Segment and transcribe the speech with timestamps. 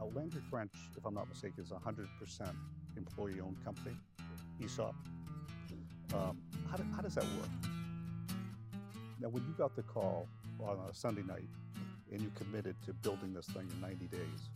[0.00, 2.06] Now, Landry French, if I'm not mistaken, is a 100%
[2.96, 3.94] employee owned company,
[4.64, 4.94] ESOP.
[6.14, 6.38] Um,
[6.70, 7.50] how, do, how does that work?
[9.20, 10.26] Now, when you got the call
[10.58, 11.48] on a Sunday night
[12.10, 14.48] and you committed to building this thing in 90 days,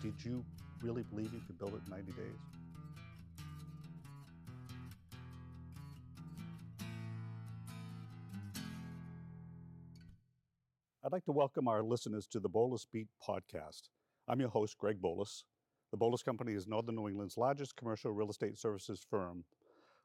[0.00, 0.44] did you
[0.80, 2.55] really believe you could build it in 90 days?
[11.06, 13.90] I'd like to welcome our listeners to the Boulos Beat podcast.
[14.26, 15.44] I'm your host, Greg Boulos.
[15.92, 19.44] The Boulos Company is Northern New England's largest commercial real estate services firm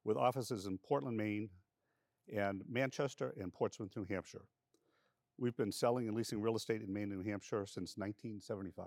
[0.04, 1.50] with offices in Portland, Maine,
[2.32, 4.44] and Manchester and Portsmouth, New Hampshire.
[5.40, 8.86] We've been selling and leasing real estate in Maine and New Hampshire since 1975.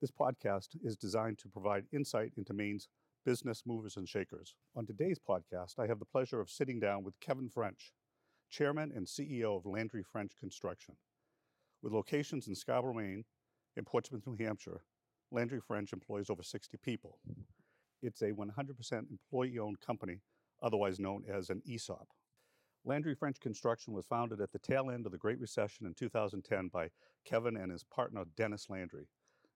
[0.00, 2.88] This podcast is designed to provide insight into Maine's
[3.26, 4.54] business movers and shakers.
[4.74, 7.92] On today's podcast, I have the pleasure of sitting down with Kevin French,
[8.48, 10.96] Chairman and CEO of Landry French Construction.
[11.82, 13.24] With locations in Scarborough, Maine,
[13.76, 14.82] and Portsmouth, New Hampshire,
[15.30, 17.18] Landry French employs over 60 people.
[18.02, 20.20] It's a 100% employee owned company,
[20.62, 22.08] otherwise known as an ESOP.
[22.84, 26.68] Landry French Construction was founded at the tail end of the Great Recession in 2010
[26.68, 26.88] by
[27.24, 29.08] Kevin and his partner Denis Landry.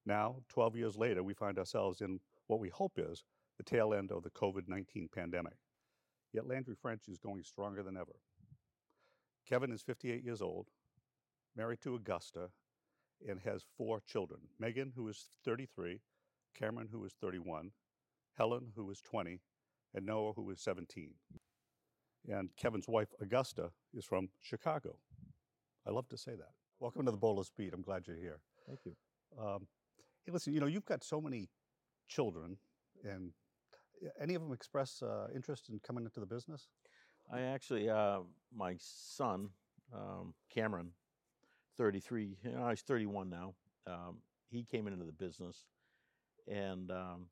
[0.05, 3.25] Now, 12 years later, we find ourselves in what we hope is
[3.57, 5.55] the tail end of the COVID 19 pandemic.
[6.33, 8.17] Yet Landry French is going stronger than ever.
[9.49, 10.69] Kevin is 58 years old,
[11.57, 12.49] married to Augusta,
[13.29, 16.01] and has four children Megan, who is 33,
[16.59, 17.71] Cameron, who is 31,
[18.37, 19.41] Helen, who is 20,
[19.95, 21.11] and Noah, who is 17.
[22.29, 24.97] And Kevin's wife, Augusta, is from Chicago.
[25.87, 26.53] I love to say that.
[26.79, 27.75] Welcome to the Boulos Beat.
[27.75, 28.41] I'm glad you're here.
[28.67, 28.95] Thank you.
[29.41, 29.67] Um,
[30.25, 31.49] hey, listen, you know, you've got so many
[32.09, 32.57] children,
[33.05, 33.33] and
[34.21, 36.69] any of them express uh, interest in coming into the business?
[37.33, 38.21] I actually, uh,
[38.55, 39.51] my son,
[39.95, 40.91] um, Cameron,
[41.77, 43.55] 33, you know, he's 31 now.
[43.87, 44.19] Um,
[44.51, 45.67] he came into the business
[46.47, 47.27] and um,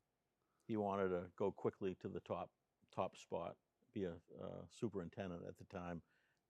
[0.67, 2.49] he wanted to go quickly to the top
[2.93, 3.55] top spot,
[3.93, 6.01] be a uh, superintendent at the time,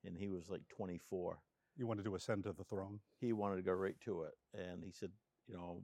[0.05, 1.39] and he was like 24.
[1.77, 2.99] You wanted to ascend to the throne?
[3.19, 4.33] He wanted to go right to it.
[4.53, 5.11] And he said,
[5.47, 5.81] you know,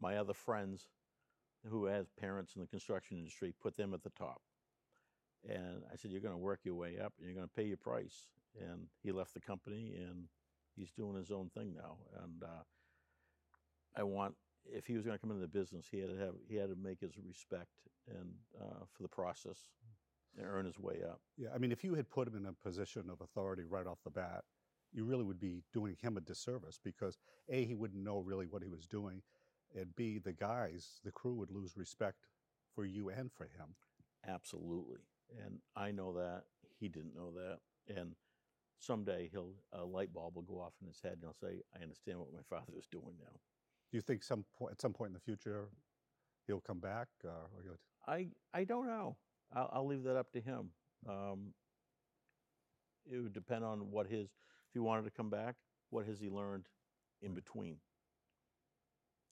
[0.00, 0.88] my other friends
[1.70, 4.42] who has parents in the construction industry, put them at the top.
[5.48, 7.66] And I said, you're going to work your way up and you're going to pay
[7.66, 8.28] your price.
[8.60, 10.24] And he left the company and
[10.76, 11.96] he's doing his own thing now.
[12.22, 12.62] And uh,
[13.96, 16.34] I want, if he was going to come into the business, he had to have,
[16.48, 17.70] he had to make his respect
[18.08, 18.30] and
[18.60, 19.58] uh, for the process
[20.36, 21.20] and earn his way up.
[21.36, 23.98] Yeah, I mean, if you had put him in a position of authority right off
[24.04, 24.44] the bat,
[24.92, 27.18] you really would be doing him a disservice because
[27.48, 29.22] A, he wouldn't know really what he was doing,
[29.74, 32.26] and B, the guys, the crew would lose respect
[32.74, 33.74] for you and for him.
[34.26, 35.00] Absolutely.
[35.44, 36.44] And I know that.
[36.78, 37.58] He didn't know that.
[37.96, 38.14] And
[38.84, 41.82] someday he'll a light bulb will go off in his head and he'll say, I
[41.82, 43.32] understand what my father is doing now.
[43.90, 45.68] Do you think some point, at some point in the future
[46.46, 47.08] he'll come back?
[47.24, 47.78] Uh, or he'll...
[48.06, 49.16] I, I don't know.
[49.54, 50.70] I'll, I'll leave that up to him.
[51.08, 51.52] Um,
[53.10, 54.26] it would depend on what his,
[54.68, 55.56] if he wanted to come back,
[55.90, 56.66] what has he learned
[57.22, 57.76] in between?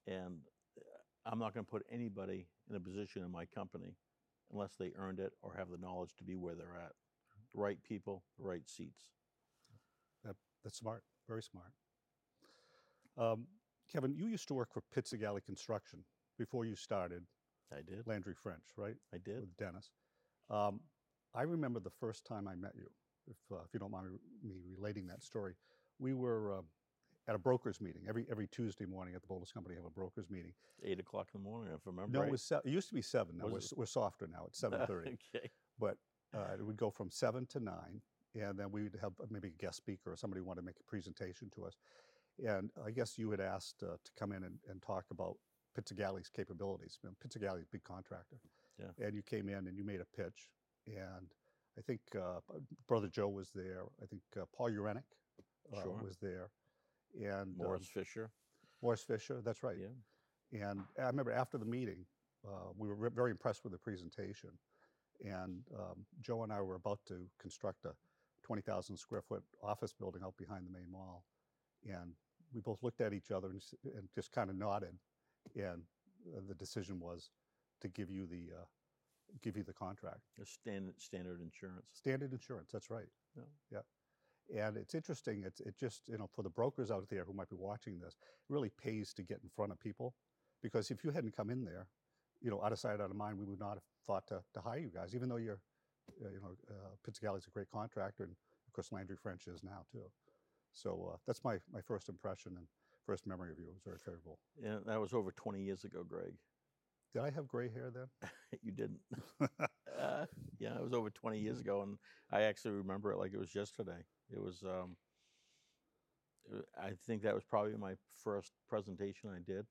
[0.06, 0.40] And
[0.78, 3.96] uh, I'm not going to put anybody in a position in my company
[4.52, 6.92] unless they earned it or have the knowledge to be where they're at.
[7.54, 9.04] The right people, the right seats.
[10.62, 11.72] That, that's smart, very smart.
[13.18, 13.46] Um,
[13.92, 16.04] Kevin, you used to work for Pizzagalli Construction
[16.38, 17.24] before you started
[17.72, 18.06] I did.
[18.06, 18.96] Landry French, right?
[19.14, 19.40] I did.
[19.40, 19.90] With Denis.
[20.50, 20.80] Um,
[21.34, 22.88] I remember the first time I met you,
[23.28, 24.06] if, uh, if you don't mind
[24.44, 25.54] me relating that story.
[25.98, 26.62] We were uh,
[27.28, 29.76] at a brokers meeting every every Tuesday morning at the Boulos Company.
[29.76, 30.52] Have a brokers meeting.
[30.84, 32.12] Eight o'clock in the morning, if I remember.
[32.12, 32.28] No, right.
[32.28, 33.38] it was se- it used to be seven.
[33.38, 34.44] Now we're, we're softer now.
[34.48, 35.16] It's seven thirty.
[35.34, 35.48] okay.
[35.78, 35.96] but
[36.34, 38.02] uh, it would go from seven to nine,
[38.34, 40.80] and then we would have maybe a guest speaker or somebody who wanted to make
[40.80, 41.76] a presentation to us.
[42.46, 45.36] And I guess you had asked uh, to come in and, and talk about
[45.78, 46.98] Pizzagalli's capabilities.
[47.04, 48.36] Know, Pizzagalli's a big contractor.
[48.78, 49.06] Yeah.
[49.06, 50.48] And you came in and you made a pitch,
[50.86, 51.28] and
[51.78, 52.40] I think uh,
[52.88, 53.82] Brother Joe was there.
[54.02, 55.02] I think uh, Paul Urenick
[55.74, 56.00] uh, Sure.
[56.02, 56.50] was there,
[57.14, 58.30] and um, Morris Fisher.
[58.82, 59.40] Morris Fisher.
[59.44, 59.76] That's right.
[59.78, 60.68] Yeah.
[60.68, 62.04] And I remember after the meeting,
[62.46, 64.50] uh, we were re- very impressed with the presentation.
[65.24, 67.92] And um, Joe and I were about to construct a
[68.42, 71.24] 20,000 square foot office building out behind the Maine Mall.
[71.84, 72.12] And
[72.52, 73.62] we both looked at each other and,
[73.96, 74.94] and just kind of nodded.
[75.56, 75.82] And
[76.48, 77.30] the decision was
[77.80, 78.64] to give you the, uh,
[79.42, 80.20] give you the contract.
[80.44, 81.86] Standard standard insurance.
[81.92, 83.08] Standard insurance, that's right.
[83.36, 83.42] Yeah.
[84.50, 84.66] Yeah.
[84.66, 87.48] And it's interesting, it's, it just, you know, for the brokers out there who might
[87.48, 90.14] be watching this, it really pays to get in front of people.
[90.62, 91.86] Because if you hadn't come in there,
[92.40, 94.60] you know, out of sight, out of mind, we would not have thought to, to
[94.60, 95.60] hire you guys, even though you're,
[96.20, 98.32] you know, uh, Pizzagalli's a great contractor, and
[98.66, 100.10] of course Landry French is now too.
[100.72, 102.66] So uh, that's my, my first impression, and
[103.06, 104.38] first memory of you It was very favorable.
[104.62, 106.34] Yeah, that was over 20 years ago, Greg.
[107.12, 108.06] Did I have gray hair then?
[108.62, 109.00] you didn't.
[109.98, 110.26] uh,
[110.58, 111.98] yeah, it was over 20 years ago, and
[112.30, 114.04] I actually remember it like it was yesterday.
[114.32, 114.62] It was.
[114.62, 114.96] Um,
[116.78, 119.66] I think that was probably my first presentation I did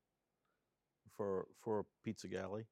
[1.15, 2.65] for for Pizzagalli,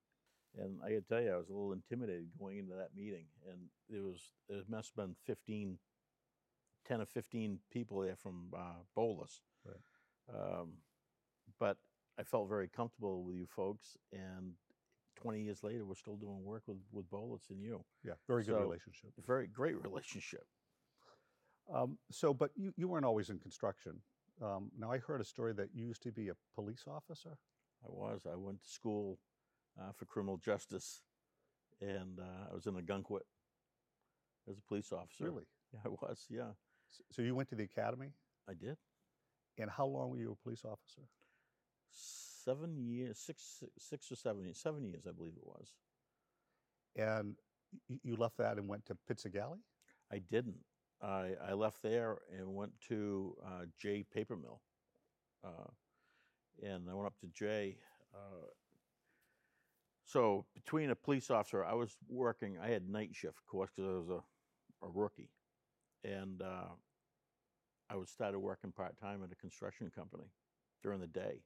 [0.57, 3.25] and I got to tell you, I was a little intimidated going into that meeting,
[3.50, 3.60] and
[3.90, 5.78] it was there must have been 15,
[6.88, 9.42] 10 or 15 people there from uh, Boulos.
[9.66, 10.34] Right.
[10.34, 10.74] Um,
[11.60, 11.78] but
[12.19, 14.54] I felt very comfortable with you folks, and
[15.22, 17.84] 20 years later, we're still doing work with with Boulos and you.
[18.04, 19.12] Yeah, very good So- relationship.
[19.25, 20.46] Very great relationship.
[21.72, 24.01] Um, so, but you, you weren't always in construction.
[24.42, 27.38] Um, now, I heard a story that you used to be a police officer.
[27.84, 28.25] I was.
[28.25, 29.19] I went to school
[29.80, 31.02] uh, for criminal justice,
[31.81, 33.22] and uh, I was in Ogunquit
[34.50, 35.26] as a police officer.
[35.26, 35.44] Really?
[35.74, 36.26] Yeah, I was.
[36.30, 36.52] Yeah,
[37.12, 38.14] So you went to the academy,
[38.50, 38.78] I did.
[39.58, 41.04] and how long were you a police officer?
[41.92, 45.74] Seven years, six, six or seven years, seven years, I believe it was.
[46.96, 47.36] And
[48.04, 49.60] you left that and went to Pizzagalli?
[50.12, 50.58] I didn't.
[51.02, 54.62] I, I left there and went to uh, Jay Paper Mill.
[55.46, 55.70] Uh,
[56.64, 57.78] and I went up to Jay.
[58.14, 58.48] Uh,
[60.10, 62.58] so between a police officer, I was working.
[62.60, 65.30] I had night shift, of course, because I was a, a rookie,
[66.04, 66.74] and uh,
[67.92, 70.32] I was started working part time at a construction company
[70.82, 71.44] during the day,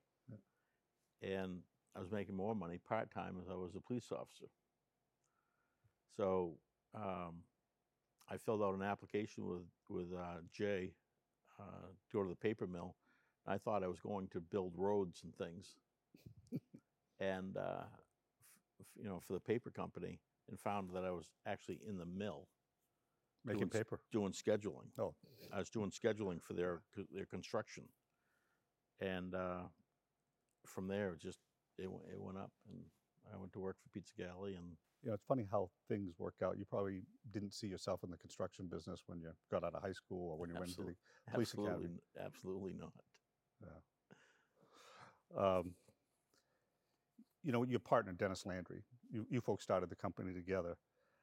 [1.21, 1.59] and
[1.93, 4.47] I was making more money part time as I was a police officer.
[6.15, 6.53] So
[6.95, 7.43] um,
[8.29, 10.93] I filled out an application with with uh, Jay
[11.59, 12.95] uh, to go to the paper mill.
[13.45, 15.75] I thought I was going to build roads and things,
[17.19, 17.83] and uh,
[18.95, 20.19] you know, for the paper company,
[20.49, 22.47] and found that I was actually in the mill
[23.45, 23.99] Making Doing paper.
[24.11, 24.87] doing scheduling.
[24.97, 25.15] Oh.
[25.51, 26.81] I was doing scheduling for their
[27.11, 27.83] their construction,
[29.01, 29.63] and uh,
[30.65, 31.39] from there, it just
[31.77, 32.79] it went, it went up, and
[33.33, 36.57] I went to work for Pizzagalli, and You know, it's funny how things work out.
[36.57, 37.01] You probably
[37.33, 40.37] didn't see yourself in the construction business when you got out of high school or
[40.37, 40.95] when you went to the
[41.33, 41.99] Police absolutely, Academy.
[42.25, 42.93] absolutely not.
[45.59, 45.75] um,
[47.43, 50.75] you know, your partner Denis Landry, you, you folks started the company together.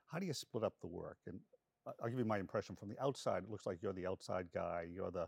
[0.07, 1.19] How do you split up the work?
[1.27, 1.41] And
[1.87, 3.45] I- I'll give you my impression from the outside.
[3.45, 4.87] It looks like you're the outside guy.
[4.93, 5.27] You're the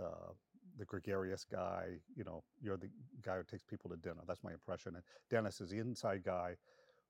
[0.00, 0.32] uh,
[0.78, 1.88] the gregarious guy.
[2.16, 2.88] You know, you're the
[3.22, 4.22] guy who takes people to dinner.
[4.26, 4.94] That's my impression.
[4.94, 6.54] And Denis is the inside guy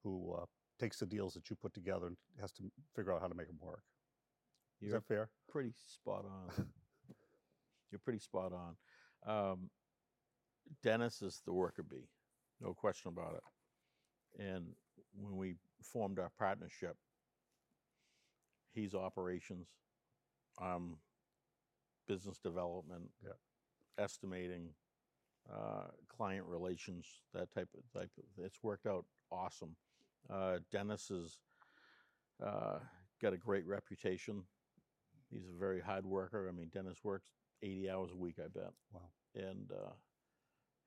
[0.03, 0.47] who uh,
[0.81, 2.65] takes the deals that you put together and has to
[2.97, 3.83] figure out how to make them work.
[4.81, 5.31] Is You're that fair?
[5.49, 6.67] pretty spot on.
[7.91, 8.77] You're pretty spot on.
[9.53, 9.71] Um,
[10.83, 12.09] Denis is the worker bee,
[12.63, 14.43] no question about it.
[14.43, 14.67] And
[15.15, 16.97] when we formed our partnership,
[18.73, 19.69] he's operations,
[20.61, 20.97] um,
[22.07, 23.33] business development, Yeah.
[23.99, 24.75] estimating,
[25.51, 28.39] uh, client relations, that type of type of.
[28.45, 29.77] It's worked out awesome.
[30.31, 31.39] Uh, Denis has
[32.41, 32.81] uh,
[33.21, 34.47] got a great reputation.
[35.31, 36.49] He's a very hard worker.
[36.49, 37.31] I mean, Denis works
[37.63, 39.11] 80 hours a week, I bet, Wow.
[39.35, 39.93] and uh,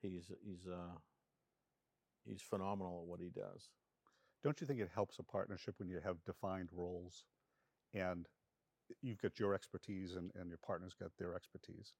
[0.01, 0.97] he's he's uh,
[2.25, 3.69] he's phenomenal at what he does.
[4.43, 7.25] Don't you think it helps a partnership when you have defined roles
[7.93, 8.27] and
[9.01, 11.93] you've got your expertise and, and your partner's got their expertise?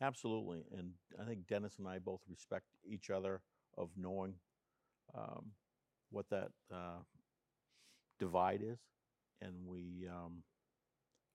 [0.00, 3.42] Absolutely, and I think Denis and I both respect each other
[3.78, 4.34] of knowing
[5.14, 5.52] um,
[6.10, 6.98] what that uh,
[8.18, 8.78] divide is,
[9.40, 10.42] and we um,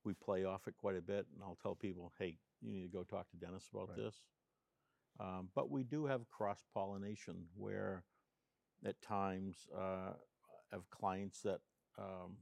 [0.03, 1.27] we play off it quite a bit.
[1.33, 3.97] And I'll tell people, hey, you need to go talk to Denis about Right.
[3.97, 4.21] this.
[5.19, 8.03] Um, but we do have cross pollination where,
[8.85, 10.13] at times, uh,
[10.71, 11.59] have clients that
[11.97, 12.37] um,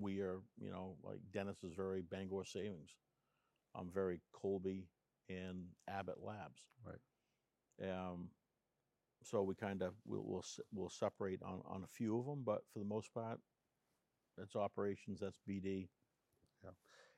[0.00, 2.90] we are, you know, like Denis is very Bangor Savings.
[3.74, 4.88] I'm very Colby
[5.28, 6.62] and Abbott Labs.
[6.84, 7.90] Right.
[7.90, 8.28] Um,
[9.22, 12.62] so we kind of we'll, we'll we'll separate on on a few of them, but
[12.72, 13.40] for the most part,
[14.36, 15.20] that's operations.
[15.20, 15.88] That's BD.
[16.62, 16.70] Yeah,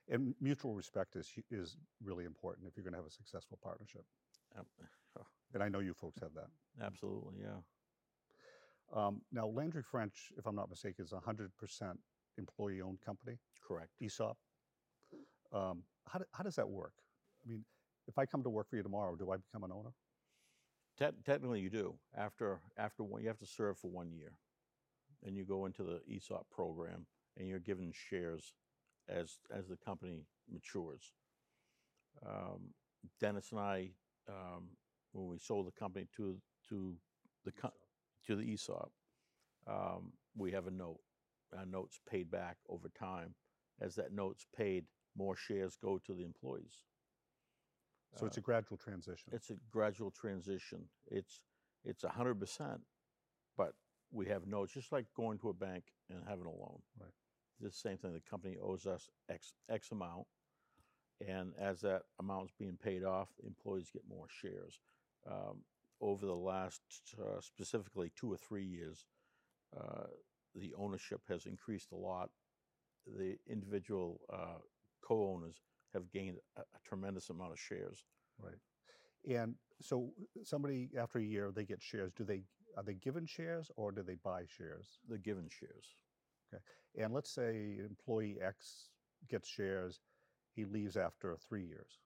[0.09, 4.03] And mutual respect is, is really important if you're going to have a successful partnership.
[4.57, 4.65] Ab-
[5.53, 6.49] And I know you folks have that.
[6.83, 7.59] Absolutely, yeah.
[8.93, 11.49] Um, now, Landry French, if I'm not mistaken, is a 100%
[12.37, 13.89] employee owned company, Correct.
[14.01, 14.37] ESOP.
[15.51, 16.93] Um, how, do, how does that work?
[17.45, 17.65] I mean,
[18.07, 19.91] if I come to work for you tomorrow, do I become an owner?
[20.97, 21.95] Te- technically, you do.
[22.15, 24.33] After after one, you have to serve for one year,
[25.23, 27.05] and you go into the ESOP program,
[27.37, 28.53] and you're given shares
[29.07, 31.13] as as the company matures.
[32.25, 32.73] Um,
[33.19, 33.91] Denis and I,
[34.27, 34.69] um,
[35.17, 36.37] when we sold the company to
[36.69, 36.95] to
[37.43, 37.73] the co-
[38.25, 38.91] to the ESOP,
[39.67, 40.99] um, we have a note.
[41.57, 43.33] Our note's paid back over time.
[43.79, 46.83] As that note's paid, more shares go to the employees.
[48.15, 49.31] So it's a gradual transition.
[49.33, 50.85] it's a gradual transition.
[51.11, 51.41] It's
[51.83, 52.81] it's a hundred percent,
[53.57, 53.73] but
[54.11, 56.79] we have notes, just like going to a bank and having a loan.
[56.99, 57.11] Right.
[57.59, 58.13] The same thing.
[58.13, 60.25] The company owes us X X amount,
[61.27, 64.79] and as that amount's being paid off, employees get more shares.
[65.29, 65.63] Um,
[65.99, 66.81] over the last
[67.19, 69.05] uh, specifically two or three years,
[69.75, 70.05] uh,
[70.55, 72.29] the ownership has increased a lot.
[73.05, 74.59] The individual uh,
[75.01, 75.55] co-owners
[75.93, 78.05] have gained a, a tremendous amount of shares.
[78.39, 78.55] Right.
[79.27, 80.11] And so
[80.43, 82.11] somebody after a year they get shares.
[82.15, 82.43] Do they
[82.77, 84.99] are they given shares or do they buy shares?
[85.07, 85.95] They're given shares.
[86.53, 86.61] Okay,
[87.03, 88.89] And let's say employee X
[89.29, 89.99] gets shares,
[90.55, 91.99] he leaves after three years.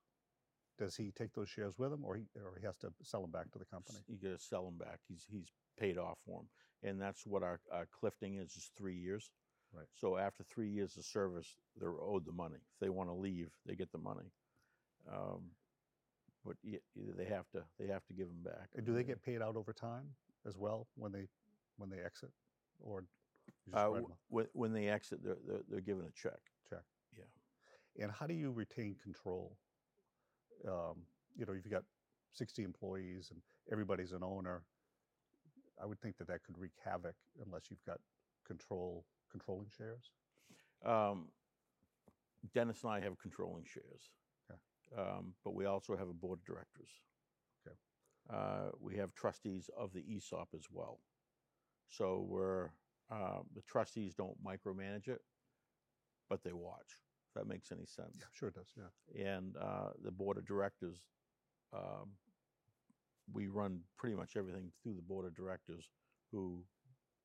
[0.78, 3.32] Does he take those shares with him, or he or he has to sell them
[3.32, 4.00] back to the company?
[4.08, 5.00] You got to sell them back.
[5.08, 6.48] He's he's paid off for them,
[6.90, 9.32] and that's what our, our clifting is: is three years.
[9.74, 9.88] Right.
[9.94, 12.56] So after three years of service, they're owed the money.
[12.58, 14.34] If they want to leave, they get the money.
[15.10, 15.52] Um,
[16.46, 18.70] but they have to they have to give them back.
[18.76, 21.28] And do they get paid out over time as well when they
[21.78, 22.32] when they exit,
[22.80, 23.06] or
[23.74, 26.40] Uh, when, when they exit, they're, they're they're given a check.
[26.70, 26.84] check?
[27.18, 28.04] Yeah.
[28.04, 29.58] And how do you retain control?
[30.68, 30.98] Um,
[31.36, 31.84] you know, if you've got
[32.34, 33.42] 60 employees and
[33.72, 34.64] everybody's an owner,
[35.82, 37.16] I would think that that could wreak havoc
[37.46, 38.00] unless you've got
[38.46, 40.12] control controlling shares.
[40.86, 41.28] Um,
[42.54, 44.10] Denis and I have controlling shares.
[44.50, 44.60] Okay.
[45.02, 46.90] Um, but we also have a board of directors.
[47.66, 47.76] Okay.
[48.30, 51.00] Uh, we have trustees of the ESOP as well.
[51.88, 52.70] So we're,
[53.12, 55.22] uh, the trustees don't micromanage it,
[56.30, 56.98] but they watch,
[57.32, 58.12] if that makes any sense.
[58.20, 58.68] Yeah, sure it does.
[58.78, 59.26] Yeah.
[59.38, 60.98] And uh, the board of directors,
[61.74, 62.10] um,
[63.34, 65.86] we run pretty much everything through the board of directors
[66.32, 66.64] who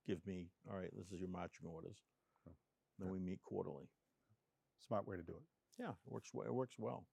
[0.07, 1.97] give me, all right, this is your marching orders.
[2.49, 2.53] Oh,
[2.99, 3.13] Then okay.
[3.13, 3.89] we meet quarterly.
[4.87, 5.43] Smart way to do it.
[5.83, 6.31] Yeah, it works.
[6.35, 7.05] It works well.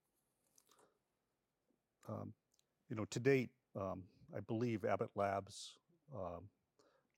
[2.08, 2.34] Um,
[2.90, 4.04] you know, to date, um,
[4.36, 5.78] I believe Abbott Labs'
[6.14, 6.44] um,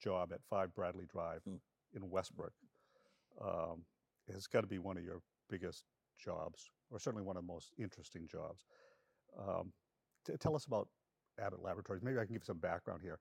[0.01, 1.59] job at 5 Bradley Drive Mm.
[1.93, 2.53] in Westbrook
[3.41, 3.83] um,
[4.31, 5.85] has got to be one of your biggest
[6.19, 8.65] jobs, or certainly one of the most interesting jobs.
[9.37, 9.71] Um,
[10.25, 10.87] t- tell us about
[11.39, 12.03] Abbott Laboratories.
[12.03, 13.19] Maybe I can give some background here.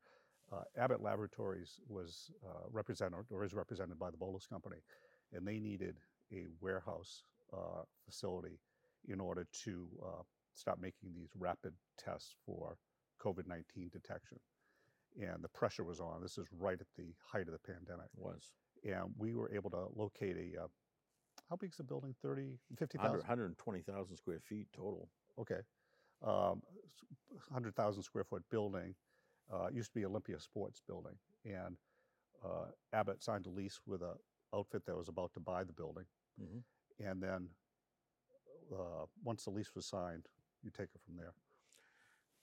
[0.52, 4.76] Uh, Abbott Laboratories was uh, represented or is represented by the Boulos Company,
[5.32, 5.96] and they needed
[6.32, 8.58] a warehouse uh, facility
[9.08, 10.22] in order to uh,
[10.54, 12.76] stop making these rapid tests for
[13.20, 14.38] COVID 19 detection.
[15.20, 16.20] And the pressure was on.
[16.20, 18.06] This is right at the height of the pandemic.
[18.16, 18.52] It was
[18.84, 20.66] And we were able to locate a, uh,
[21.50, 22.14] how big is the building?
[22.22, 23.18] 30, 100 50,000?
[23.18, 25.08] 120,000 square feet total.
[25.38, 25.60] Okay.
[26.22, 26.62] Um,
[27.48, 28.94] 100,000 square foot building.
[29.52, 31.16] Uh, it used to be Olympia Sports Building.
[31.44, 31.76] And
[32.44, 34.14] uh, Abbott signed a lease with a
[34.54, 36.04] outfit that was about to buy the building.
[36.40, 36.62] Mhm.
[37.00, 37.48] And then
[38.72, 40.26] uh, once the lease was signed,
[40.62, 41.34] you take it from there.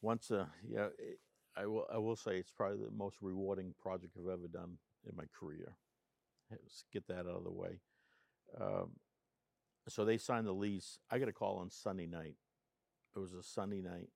[0.02, 1.20] Once, uh, yeah, it,
[1.56, 1.86] I will.
[1.92, 4.78] I will say it's probably the most rewarding project I've ever done
[5.10, 5.76] in my career.
[6.50, 7.80] Let's get that out of the way.
[8.60, 8.92] Um,
[9.88, 11.00] so they signed the lease.
[11.10, 12.36] I got a call on Sunday night.
[13.16, 14.10] It was a Sunday night,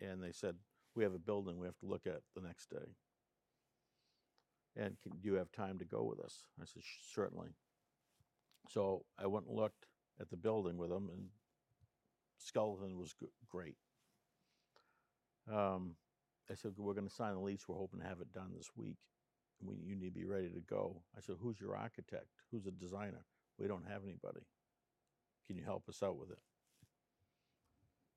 [0.00, 0.56] and they said
[0.94, 2.94] we have a building we have to look at the next day.
[4.76, 6.44] And can, do you have time to go with us?
[6.60, 7.48] I said certainly.
[8.68, 9.86] So I went and looked
[10.20, 11.28] at the building with them, and
[12.38, 13.76] skeleton was g- great.
[15.52, 15.94] Um,
[16.50, 17.66] I said, we're going to sign the lease.
[17.68, 18.96] We're hoping to have it done this week.
[19.60, 21.02] We, you need to be ready to go.
[21.16, 22.28] I said, who's your architect?
[22.50, 23.24] Who's the designer?
[23.58, 24.46] We don't have anybody.
[25.46, 26.38] Can you help us out with it?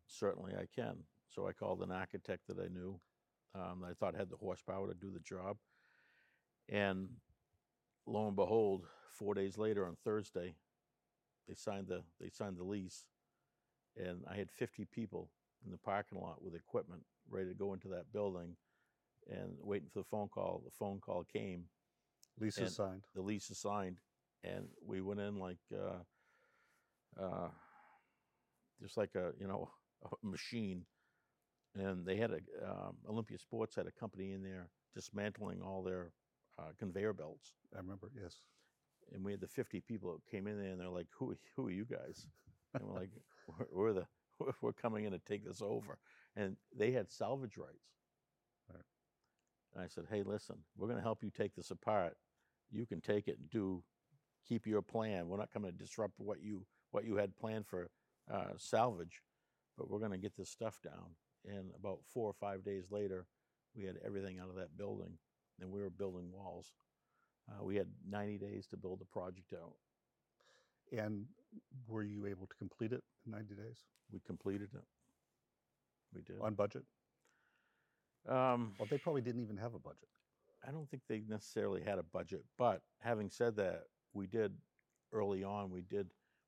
[0.08, 0.98] Certainly I can.
[1.30, 3.00] So I called an architect that I knew,
[3.56, 5.58] um, that I thought had the horsepower to do the job.
[6.70, 7.10] And
[8.06, 10.56] lo and behold, four days later on Thursday,
[11.48, 13.06] they signed the they signed the lease,
[13.98, 15.30] and I had 50 people
[15.66, 18.56] in the parking lot with equipment ready to go into that building,
[19.30, 20.62] and waiting for the phone call.
[20.64, 21.66] The phone call came,
[22.40, 23.04] Lease is signed.
[23.16, 24.00] the lease is signed,
[24.44, 26.04] and we went in like, uh,
[27.22, 27.50] uh,
[28.82, 29.70] just like a you know
[30.24, 30.86] a machine,
[31.76, 36.14] and they had a um, Olympia Sports had a company in there dismantling all their
[36.60, 38.42] uh, conveyor belts, I remember, yes.
[39.14, 41.68] and we had the 50 people that came in there, and they're like, "Who who
[41.68, 42.28] are you guys?"
[42.74, 43.12] And we're like,
[43.48, 44.08] "We're, we're the
[44.40, 46.00] we're- we're coming in to take this over,"
[46.36, 47.94] and they had salvage rights.
[48.70, 48.84] Right.
[49.74, 52.18] And I said, "Hey, listen, we're going to help you take this apart.
[52.72, 53.84] You can take it and do
[54.48, 55.28] keep your plan.
[55.28, 57.90] We're not coming to disrupt what you what you had planned for
[58.32, 59.22] uh, salvage,
[59.78, 63.26] but we're going to get this stuff down." And about four or five days later,
[63.76, 65.18] we had everything out of that building,
[65.60, 66.74] and we were building walls.
[67.50, 69.74] Uh, we had 90 days to build the project out.
[70.92, 71.26] And
[71.88, 73.80] were you able to complete it in 90 days?
[74.12, 74.84] We completed it.
[76.14, 76.40] we did.
[76.42, 76.84] on budget?
[78.28, 80.10] Um, Well, they probably didn't even have a budget.
[80.68, 84.54] I don't think they necessarily had a budget, but having said that, we did
[85.14, 85.70] early on.
[85.72, 86.08] We did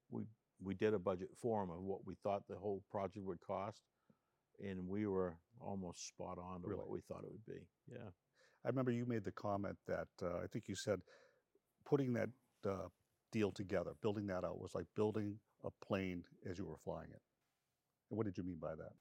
[0.10, 0.24] we
[0.62, 3.82] we did a budget for them of what we thought the whole project would cost,
[4.60, 6.80] and we were almost spot on to Really?
[6.80, 7.62] what we thought it would be.
[7.92, 8.10] Yeah,
[8.66, 11.02] I remember you made the comment that uh, I think you said
[11.86, 12.30] putting that
[12.66, 12.88] uh,
[13.32, 17.22] deal together, building that out, was like building a plane as you were flying it.
[18.10, 18.94] And what did you mean by that?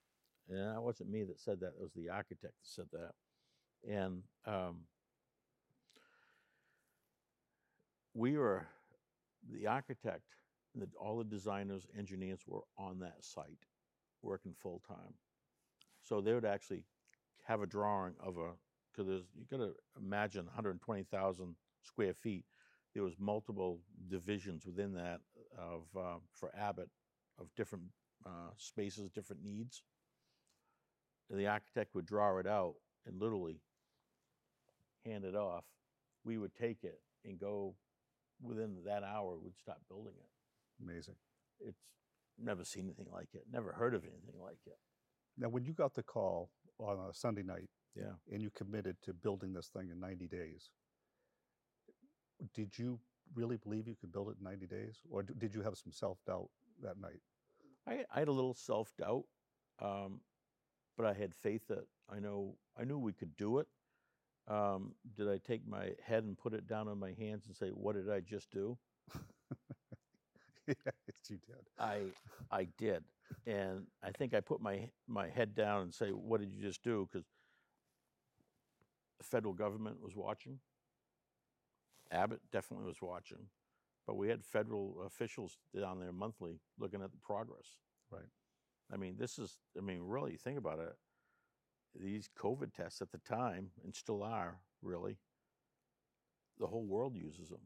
[0.48, 1.68] and that wasn't me that said that.
[1.78, 3.12] It was the architect that said that,
[3.88, 4.80] and um,
[8.14, 8.66] we were
[9.50, 10.34] the architect,
[10.74, 13.66] the, all the designers, engineers were on that site
[14.22, 15.14] working full time.
[16.02, 16.84] So they would actually
[17.44, 18.50] have a drawing of a
[18.94, 22.44] because you got to imagine 120,000 square feet.
[22.94, 25.20] There was multiple divisions within that
[25.58, 26.90] of uh, for Abbott
[27.38, 27.84] of different
[28.26, 29.82] uh, spaces, different needs.
[31.30, 32.74] And the architect would draw it out
[33.06, 33.60] and literally
[35.06, 35.64] hand it off.
[36.24, 37.74] We would take it and go
[38.42, 39.38] within that hour.
[39.38, 41.14] We'd stop building it Amazing.
[41.60, 41.82] it's
[42.38, 44.78] never seen anything like it, never heard of anything like it.
[45.38, 48.12] Now, when you got the call on a Sunday night Yeah.
[48.30, 50.70] and you committed to building this thing in 90 days,
[52.54, 52.98] did you
[53.34, 54.96] really believe you could build it in 90 days?
[55.10, 56.48] Or did you have some self doubt
[56.82, 57.20] that night?
[57.86, 59.24] I, I had a little self doubt,
[59.80, 60.20] um,
[60.96, 63.66] but I had faith that I know I knew we could do it.
[64.48, 67.68] Um, did I take my head and put it down on my hands and say,
[67.68, 68.78] "What did I just do?"
[70.66, 70.76] yes,
[71.28, 71.66] you did.
[71.78, 72.02] I
[72.50, 73.04] I did,
[73.46, 76.82] and I think I put my my head down and say, "What did you just
[76.82, 77.26] do?" Because
[79.18, 80.60] the federal government was watching.
[82.10, 83.48] Abbott definitely was watching,
[84.06, 87.78] but we had federal officials down there monthly looking at the progress.
[88.10, 88.28] Right.
[88.92, 89.58] I mean, this is.
[89.76, 90.94] I mean, really, think about it.
[91.98, 95.18] These COVID tests at the time, and still are, really.
[96.58, 97.60] The whole world uses them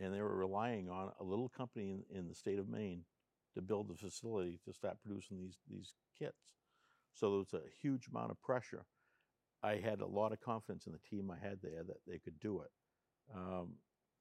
[0.00, 3.04] and they were relying on a little company in, in the state of Maine
[3.54, 6.54] to build the facility to start producing these these kits.
[7.14, 8.86] So there was a huge amount of pressure.
[9.62, 12.40] I had a lot of confidence in the team I had there that they could
[12.40, 12.70] do it.
[13.36, 13.74] Um,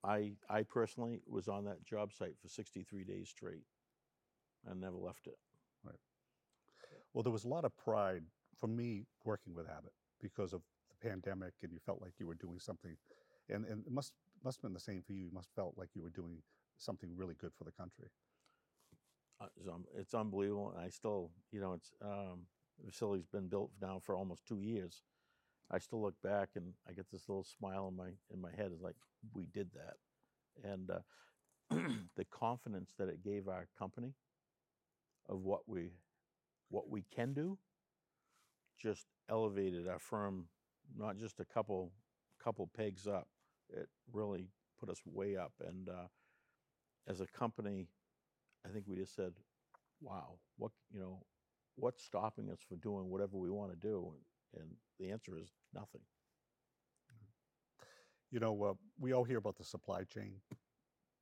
[0.03, 3.63] I I personally was on that job site for 63 days straight.
[4.69, 5.37] I never left it.
[5.85, 5.95] Right.
[7.13, 8.23] Well, there was a lot of pride
[8.59, 12.35] for me working with Abbott because of the pandemic, and you felt like you were
[12.35, 12.95] doing something,
[13.49, 15.25] and, and it must must have been the same for you.
[15.25, 16.37] You must felt like you were doing
[16.77, 18.09] something really good for the country.
[19.41, 22.41] Uh, It's, it's unbelievable, and I still, you know, it's um,
[22.83, 25.01] the facility's been built now for almost two years.
[25.71, 28.71] I still look back and I get this little smile in my in my head.
[28.73, 28.95] It's like
[29.33, 29.97] we did that,
[30.69, 30.99] and uh,
[32.17, 34.13] the confidence that it gave our company
[35.29, 35.91] of what we
[36.69, 37.57] what we can do
[38.79, 40.45] just elevated our firm
[40.97, 41.91] not just a couple
[42.43, 43.27] couple pegs up.
[43.69, 44.47] It really
[44.79, 46.07] put us way up, and uh,
[47.07, 47.87] as a company,
[48.65, 49.33] I think we just said,
[50.01, 51.23] "Wow, what you know,
[51.75, 54.13] what's stopping us from doing whatever we want to do?"
[54.53, 56.01] And, and the answer is nothing.
[58.31, 60.33] You know, uh, we all hear about the supply chain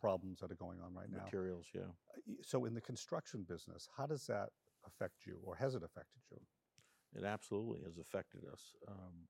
[0.01, 1.23] problems that are going on right now.
[1.23, 1.81] Materials, yeah.
[1.81, 4.49] Uh, So, in the construction business, how does that
[4.85, 6.37] affect you, or has it affected you?
[7.17, 8.75] It absolutely has affected us.
[8.87, 9.27] Um,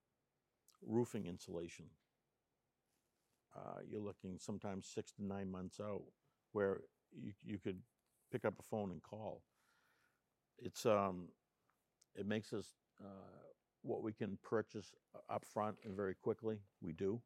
[0.86, 1.86] roofing insulation.
[3.56, 6.04] Uh, you're looking sometimes six to nine months out,
[6.52, 7.80] where you you could
[8.32, 9.41] pick up a phone and call.
[10.60, 11.30] It's um,
[12.15, 13.47] it makes us uh,
[13.82, 14.93] what we can purchase
[15.30, 16.60] up front and very quickly.
[16.82, 17.21] We do.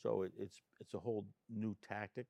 [0.00, 2.26] So it, it's it's a whole new tactic.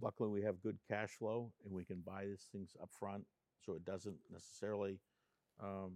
[0.00, 3.24] Luckily, we have good cash flow, and we can buy these things up front,
[3.64, 5.00] so it doesn't necessarily
[5.62, 5.92] um,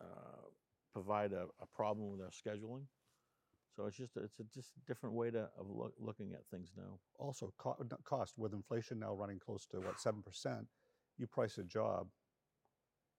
[0.00, 0.46] uh,
[0.92, 2.84] provide a, a problem with our scheduling.
[3.76, 6.98] So it's just it's a just different way to of look, looking at things now.
[7.18, 10.66] Also, co- cost with inflation now running close to what seven percent.
[11.18, 12.06] You price a job.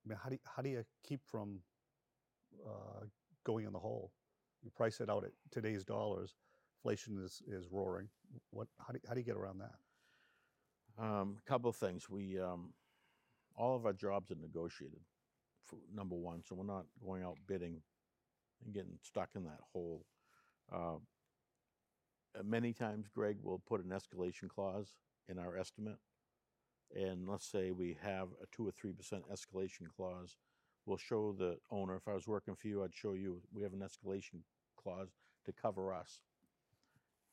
[0.05, 1.59] I mean, how do you, how do you keep from
[2.65, 3.05] uh,
[3.43, 4.11] going in the hole?
[4.63, 6.35] You price it out at today's dollars.
[6.79, 8.07] Inflation is, is roaring.
[8.51, 9.75] What how do, you- how do you get around that?
[11.03, 12.09] Um, a couple of things.
[12.09, 12.73] We um,
[13.55, 14.99] all of our jobs are negotiated.
[15.65, 17.81] For number one, so we're not going out bidding
[18.63, 20.05] and getting stuck in that hole.
[20.71, 20.95] Uh,
[22.37, 24.89] uh, many times, Greg will put an escalation clause
[25.27, 25.97] in our estimate,
[26.95, 30.37] and let's say we have a two or three percent escalation clause.
[30.85, 31.95] We'll show the owner.
[31.95, 34.41] If I was working for you, I'd show you we have an escalation
[34.77, 35.09] clause
[35.45, 36.19] to cover us,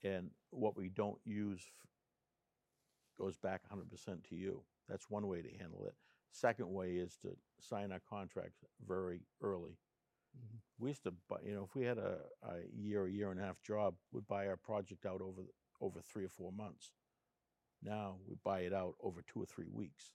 [0.03, 1.89] and what we don't use f-
[3.19, 4.63] goes back 100% to you.
[4.89, 5.95] That's one way to handle it.
[6.33, 9.79] Second way is to sign our contracts very early.
[10.37, 10.61] Mhm.
[10.79, 13.38] We used to buy, you know, if we had a, a year, a year and
[13.38, 15.42] a half job, we'd buy our project out over
[15.81, 16.92] over three or four months.
[17.83, 20.14] Now we buy it out over two or three weeks.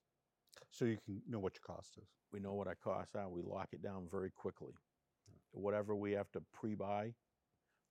[0.69, 2.09] So you can know what your cost is.
[2.31, 3.29] We know what our costs are.
[3.29, 4.73] We lock it down very quickly.
[5.51, 7.13] Whatever we have to pre-buy,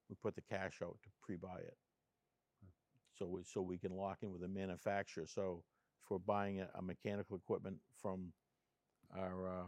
[0.09, 1.77] we put the cash out to pre-buy it.
[3.13, 5.27] So we so we can lock in with the manufacturer.
[5.27, 5.65] So
[6.11, 8.33] we're buying a, a mechanical equipment from
[9.17, 9.65] our uh,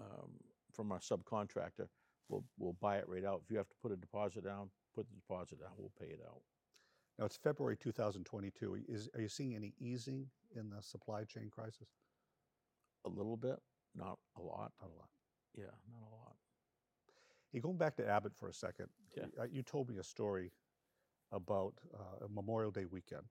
[0.00, 0.30] um,
[0.72, 1.88] from our subcontractor,
[2.28, 3.42] we'll we'll buy it right out.
[3.44, 5.70] If you have to put a deposit down, put the deposit down.
[5.78, 6.40] We'll pay it out.
[7.18, 8.78] Now it's February 2022.
[8.88, 11.88] Is are you seeing any easing in the supply chain crisis?
[13.06, 13.60] A little bit,
[13.94, 14.72] not a lot.
[14.80, 15.08] Not a lot.
[15.56, 16.34] Yeah, not a lot.
[17.52, 18.88] Hey, going back to Abbott for a second.
[19.16, 19.26] Yeah.
[19.40, 20.50] uh, You told me a story
[21.30, 23.26] about uh, a Memorial Day weekend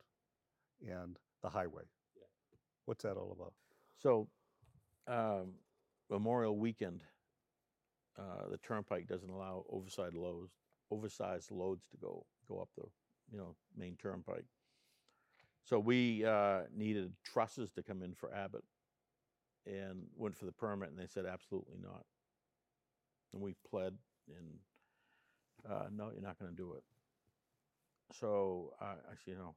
[0.87, 1.83] and the highway.
[2.15, 2.23] Yeah.
[2.85, 3.53] What's that all about?
[4.01, 4.27] So,
[5.07, 5.53] um,
[6.09, 7.03] Memorial Weekend,
[8.17, 10.53] uh, the turnpike doesn't allow oversized loads,
[10.91, 12.83] oversized loads to go go up the,
[13.31, 14.45] you know, Maine Turnpike.
[15.63, 18.63] So we uh, needed trusses to come in for Abbott,
[19.65, 22.03] and went for the permit, and they said absolutely not.
[23.33, 23.95] And we pled,
[24.27, 24.59] and
[25.69, 26.83] uh, no, you're not going to do it.
[28.19, 29.55] So uh, I said, you know,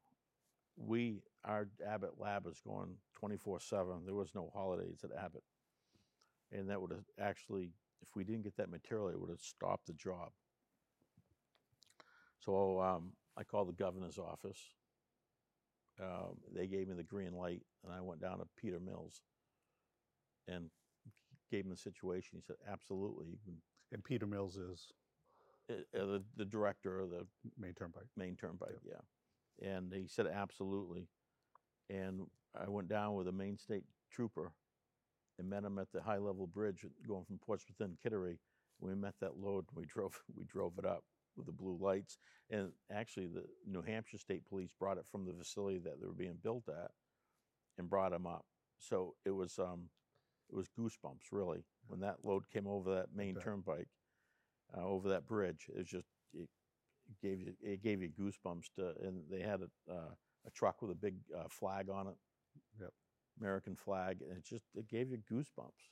[0.76, 3.86] we our Abbott lab is going 24 7.
[4.04, 5.44] There was no holidays at Abbott.
[6.52, 7.70] And that would have actually,
[8.02, 10.30] if we didn't get that material, it would have stopped the job.
[12.40, 14.58] So um, I called the governor's office.
[16.00, 19.22] Um, they gave me the green light, and I went down to Peter Mills
[20.46, 20.68] and
[21.50, 22.30] gave him the situation.
[22.34, 23.26] He said, Absolutely.
[23.92, 24.88] And Peter Mills is
[25.70, 27.26] uh, uh, the, the director of the
[27.58, 28.08] Maine Turnpike.
[28.16, 29.00] Maine Turnpike, yeah.
[29.62, 31.08] And he said absolutely.
[31.88, 32.26] And
[32.58, 34.52] I went down with a Maine State trooper
[35.38, 38.38] and met him at the high level bridge going from Portsmouth and Kittery.
[38.80, 39.66] We met that load.
[39.74, 41.04] We drove we drove it up
[41.36, 42.18] with the blue lights.
[42.50, 46.12] And actually, the New Hampshire State Police brought it from the facility that they were
[46.12, 46.90] being built at
[47.78, 48.44] and brought them up.
[48.78, 49.88] So it was um,
[50.50, 53.88] it was goosebumps really when that load came over that Maine Turnpike,
[54.76, 55.66] uh, over that bridge.
[55.68, 56.48] It was just it
[57.22, 60.14] gave you it gave you goosebumps to and they had a uh,
[60.46, 62.16] a truck with a big uh, flag on it
[62.80, 62.92] Yep.
[63.40, 65.90] american flag and it just it gave you goosebumps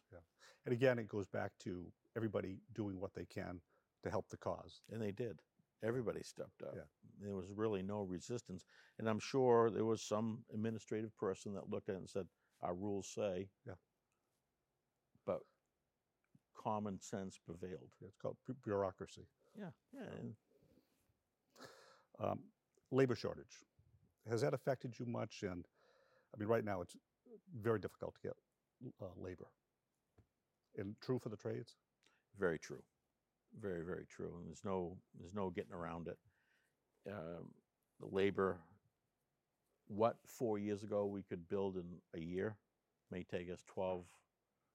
[0.67, 3.61] And again, it goes back to everybody doing what they can
[4.03, 4.81] to help the cause.
[4.91, 5.41] and they did
[5.83, 6.89] everybody stepped up Yeah.
[7.21, 8.65] there was really no resistance
[8.99, 12.27] and i'm sure there was some administrative person that looked at it and said
[12.63, 13.75] our rules say Yeah.
[15.27, 15.41] but
[16.57, 19.27] common sense prevailed It's called bureaucracy.
[19.59, 20.01] yeah yeah
[22.21, 22.41] Um,
[22.91, 23.65] labor shortage.
[24.31, 25.43] Has that affected you much?
[25.43, 25.67] And
[26.35, 26.97] I mean, right now it's
[27.61, 28.37] very difficult to get
[29.03, 29.49] uh, labor.
[30.77, 31.77] And true for the trades?
[32.39, 32.83] Very true.
[33.61, 34.33] Very, very true.
[34.39, 36.19] And there's no there's no getting around it.
[37.09, 37.51] Um,
[38.01, 38.59] the labor,
[39.87, 42.57] what four years ago we could build in a year,
[43.11, 44.05] may take us twelve,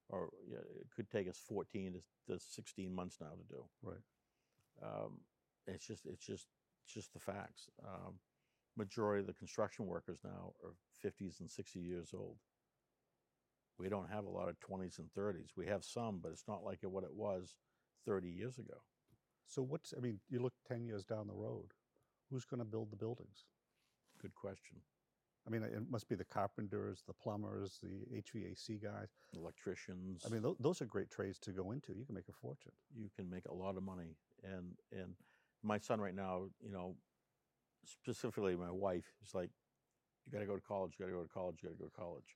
[0.09, 3.65] or yeah, it could take us fourteen to, to sixteen months now to do.
[3.81, 3.97] Right.
[4.81, 5.19] Um,
[5.67, 6.47] it's just it's just
[6.93, 7.69] just the facts.
[7.85, 8.15] Um,
[8.77, 12.37] majority of the construction workers now are fifties and sixty years old.
[13.77, 15.51] We don't have a lot of 20s and 30s.
[15.55, 17.55] We have some, but it's not like what it was
[18.05, 18.81] 30 years ago.
[19.47, 21.71] So what's, I mean, you look 10 years down the road,
[22.29, 23.45] who's going to build the buildings?
[24.21, 24.79] Good question.
[25.47, 29.07] I mean, it must be the carpenters, the plumbers, the HVAC guys.
[29.33, 30.23] Electricians.
[30.25, 31.93] I mean, tho- those are great trades to go into.
[31.97, 32.73] You can make a fortune.
[32.93, 34.17] you can make a lot of money.
[34.43, 35.15] And and
[35.63, 36.95] my son right now, you know,
[37.85, 39.49] specifically my wife is like,
[40.25, 40.93] you got to go to college.
[40.97, 41.57] You got to go to college.
[41.61, 42.35] You got to go to college.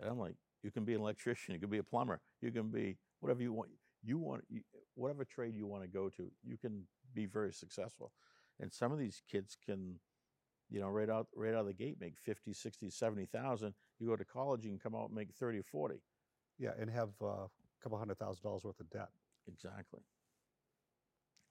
[0.00, 1.54] And I'm like, you can be an electrician.
[1.54, 2.20] You can be a plumber.
[2.40, 3.70] You can be whatever you want.
[4.02, 4.62] You want you,
[4.94, 6.30] whatever trade you want to go to.
[6.42, 6.84] You can
[7.14, 8.12] be very successful.
[8.58, 9.96] And some of these kids can,
[10.70, 13.74] you know, right out right out of the gate make 50, 60, 70,000.
[13.98, 15.96] You go to college, you can come out and make 30 or 40.
[16.58, 17.48] Yeah, and have uh, a
[17.82, 19.08] couple hundred thousand dollars worth of debt.
[19.48, 20.00] Exactly.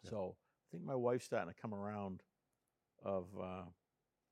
[0.04, 0.12] Yeah.
[0.12, 0.36] So
[0.70, 2.22] I think my wife's starting to come around
[3.04, 3.64] of uh,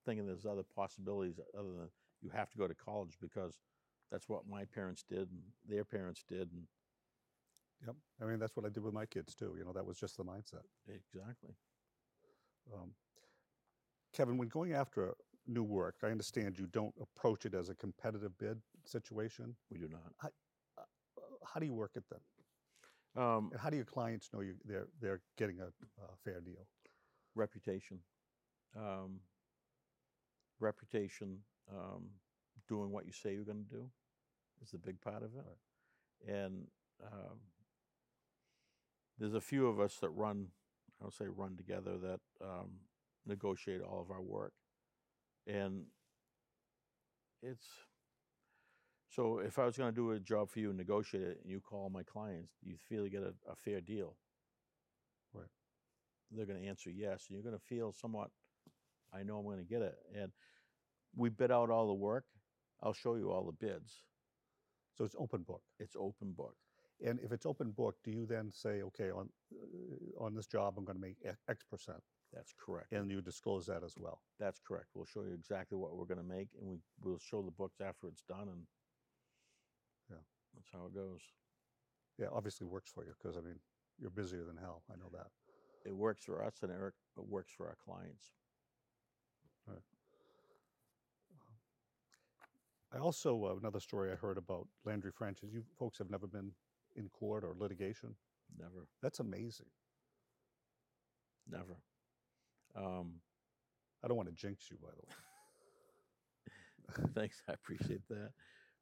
[0.05, 1.89] thinking there's other possibilities other than
[2.21, 3.59] you have to go to college because
[4.11, 6.51] that's what my parents did and their parents did.
[6.51, 6.67] And
[7.85, 7.95] Yep.
[8.21, 9.55] I mean, that's what I did with my kids too.
[9.57, 10.63] You know, that was just the mindset.
[10.87, 11.53] exactly.
[12.73, 12.91] Um,
[14.13, 15.13] Kevin, when going after
[15.45, 19.55] new work, I understand you don't approach it as a competitive bid situation.
[19.69, 20.11] We do not.
[20.23, 20.81] Uh,
[21.45, 22.19] How do you work it then?
[23.17, 25.69] Um, And how do your clients know you they're they're getting a,
[26.23, 26.67] fair deal?
[27.35, 27.99] reputation.
[28.75, 29.19] Um,
[30.59, 31.39] reputation.
[31.71, 32.09] Um,
[32.67, 33.89] doing what you say you're going to do.
[34.61, 36.31] is the big part of it.
[36.31, 36.67] And
[37.03, 37.39] um,
[39.17, 40.47] there's a few of us that run,
[40.99, 42.71] I don't say run together, that um,
[43.25, 44.53] negotiate all of our work.
[45.45, 45.85] And
[47.41, 47.67] it's
[49.09, 51.51] so if I was going to do a job for you and negotiate it, and
[51.51, 54.17] you call my clients, you feel you get a, a fair deal.
[55.33, 55.47] Right.
[56.31, 58.31] They're going to answer yes, and you're going to feel somewhat.
[59.13, 60.31] I know I'm going to get it, and
[61.15, 62.25] we bid out all the work.
[62.81, 64.03] I'll show you all the bids.
[64.97, 65.61] So it's open book.
[65.79, 66.55] It's open book.
[67.05, 70.75] And if it's open book, do you then say, okay, on uh, on this job,
[70.77, 71.17] I'm going to make
[71.47, 71.99] X- percent,
[72.33, 72.91] That's correct.
[72.91, 74.21] and you disclose that as well?
[74.39, 74.87] That's correct.
[74.95, 77.79] We'll show you exactly what we're going to make, and we we'll show the books
[77.79, 78.63] after it's done, and.
[80.57, 81.21] That's how it goes.
[82.19, 83.59] Yeah, obviously works for you because I mean
[83.99, 84.83] you're busier than hell.
[84.91, 85.27] I know that.
[85.85, 88.31] It works for us, and Eric, it works for our clients.
[92.93, 95.49] I also uh, another story I heard about Landry Francis.
[95.53, 96.51] You folks have never been
[96.95, 98.15] in court or litigation.
[98.57, 99.67] Never, That's amazing.
[101.49, 101.77] never.
[102.75, 103.15] Um,
[104.03, 105.01] I don't want to jinx you, by the
[107.03, 107.09] way.
[107.15, 108.31] Thanks, I appreciate that.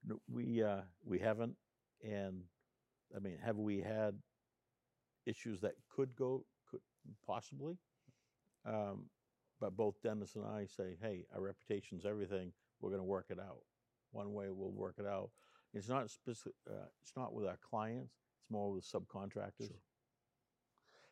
[0.07, 1.55] No, we uh, we haven't,
[2.03, 2.41] and
[3.15, 4.15] I mean, have we had
[5.25, 6.81] issues that could go could
[7.25, 7.77] possibly?
[8.65, 9.05] Um,
[9.59, 12.51] but both Denis and I say, hey, our reputation's everything.
[12.81, 13.61] We're going to work it out.
[14.11, 15.29] One way we'll work it out.
[15.73, 16.53] It's not specific.
[16.69, 18.13] Uh, it's not with our clients.
[18.41, 19.67] It's more with subcontractors.
[19.67, 19.81] Sure.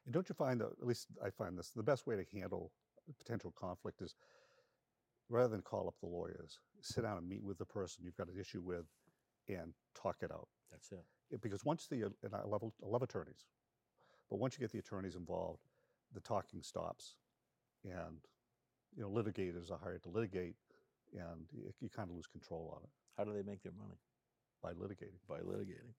[0.06, 2.72] And don't you find that, at least I find this, the best way to handle
[3.20, 4.16] potential conflict is
[5.30, 8.28] rather than call up the lawyers, sit down and meet with the person you've got
[8.28, 8.86] an issue with
[9.48, 10.48] and talk it out.
[10.74, 11.06] That's it.
[11.32, 13.46] It- because once the, and I love, I love attorneys,
[14.30, 15.62] but once you get the attorneys involved,
[16.14, 17.16] the talking stops.
[17.86, 18.18] And,
[18.96, 20.56] you know, litigators are hired to litigate
[21.14, 24.00] and you, you kind of lose control on it How do they make their money?
[24.62, 25.94] by litigating, By litigating.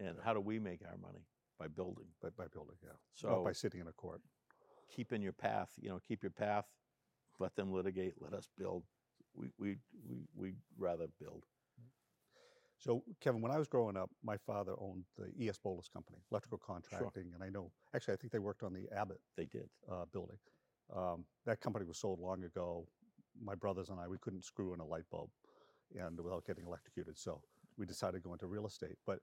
[0.00, 1.24] And how do we make our money?
[1.58, 2.06] By building.
[2.22, 2.96] by, by building, yeah.
[3.14, 4.22] So Not by sitting in a court.
[4.94, 5.70] keep in your path.
[5.80, 6.66] You know, keep your path.
[7.38, 8.14] Let them litigate.
[8.20, 8.84] Let us build.
[9.36, 9.76] We we
[10.08, 11.44] we we rather build.
[12.84, 15.58] So, Kevin, when I was growing up, my father owned the E.S.
[15.58, 19.20] Boulos Company, electrical contracting, and I know, actually, I think they worked on the Abbott
[19.38, 19.70] They did.
[19.90, 20.36] uh, building.
[20.94, 22.86] Um, that company was sold long ago.
[23.42, 25.30] My brothers and I, we couldn't screw in a light bulb,
[25.98, 27.40] and without getting electrocuted, so
[27.78, 28.96] we decided to go into real estate.
[29.06, 29.20] But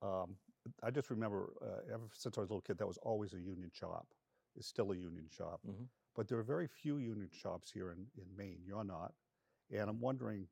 [0.00, 0.36] um,
[0.80, 3.40] I just remember, uh, ever since I was a little kid, that was always a
[3.40, 4.06] union shop.
[4.54, 5.88] It's still a union shop, Mhm.
[6.14, 8.62] but there are very few union shops here in, in Maine.
[8.64, 9.14] You're not,
[9.68, 10.46] and I'm wondering,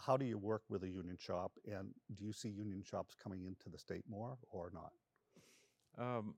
[0.00, 3.44] how do you work with a union shop, and do you see union shops coming
[3.44, 4.92] into the state more or not?
[5.98, 6.34] Um,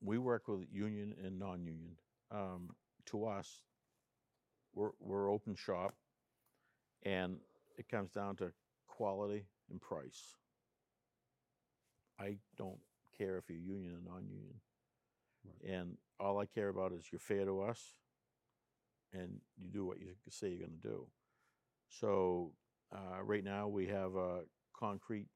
[0.00, 1.96] we work with union and non-union.
[2.30, 2.74] Um,
[3.06, 3.62] to us,
[4.74, 5.94] we're we're open shop,
[7.04, 7.38] and
[7.78, 8.52] it comes down to
[8.88, 10.34] quality and price.
[12.18, 12.78] I don't
[13.16, 14.60] care if you're union or non-union,
[15.44, 15.70] Right.
[15.70, 17.94] and all I care about is you're fair to us,
[19.12, 21.06] and you do what you say you're going to do.
[21.88, 22.52] So
[22.94, 24.40] uh, right now we have a
[24.78, 25.26] concrete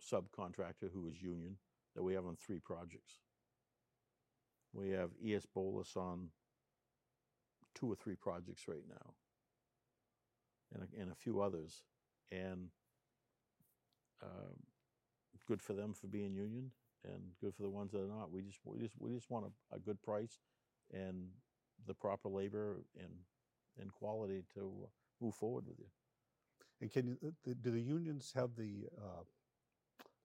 [0.00, 1.56] subcontractor who is union
[1.94, 3.14] that we have on three projects.
[4.72, 6.28] We have ES Boulos on
[7.74, 9.14] two or three projects right now,
[10.72, 11.82] and a, and a few others.
[12.30, 12.68] And
[14.22, 14.56] um,
[15.46, 16.70] good for them for being union,
[17.04, 18.30] and good for the ones that are not.
[18.30, 20.38] We just we just we just want a, a good price
[20.92, 21.28] and
[21.86, 23.12] the proper labor and
[23.80, 24.88] and quality to
[25.20, 25.86] move forward with you.
[26.80, 29.22] And can you, uh, do the unions have the uh,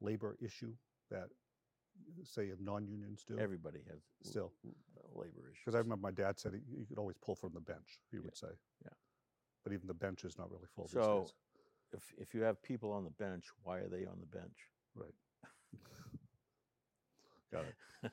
[0.01, 0.73] labor issue
[1.09, 3.37] that, uh, say, non-unions do?
[3.39, 4.51] Everybody has Still.
[5.15, 5.59] labor issues.
[5.65, 8.17] Because I remember my dad said he- you could always pull from the bench, he
[8.17, 8.51] Yeah, would say.
[8.83, 8.93] yeah.
[9.63, 11.33] But even the bench is not really full these So- days.
[11.91, 14.69] if if you have people on the bench, why are they on the bench?
[14.95, 15.15] Right.
[17.51, 18.11] Got it.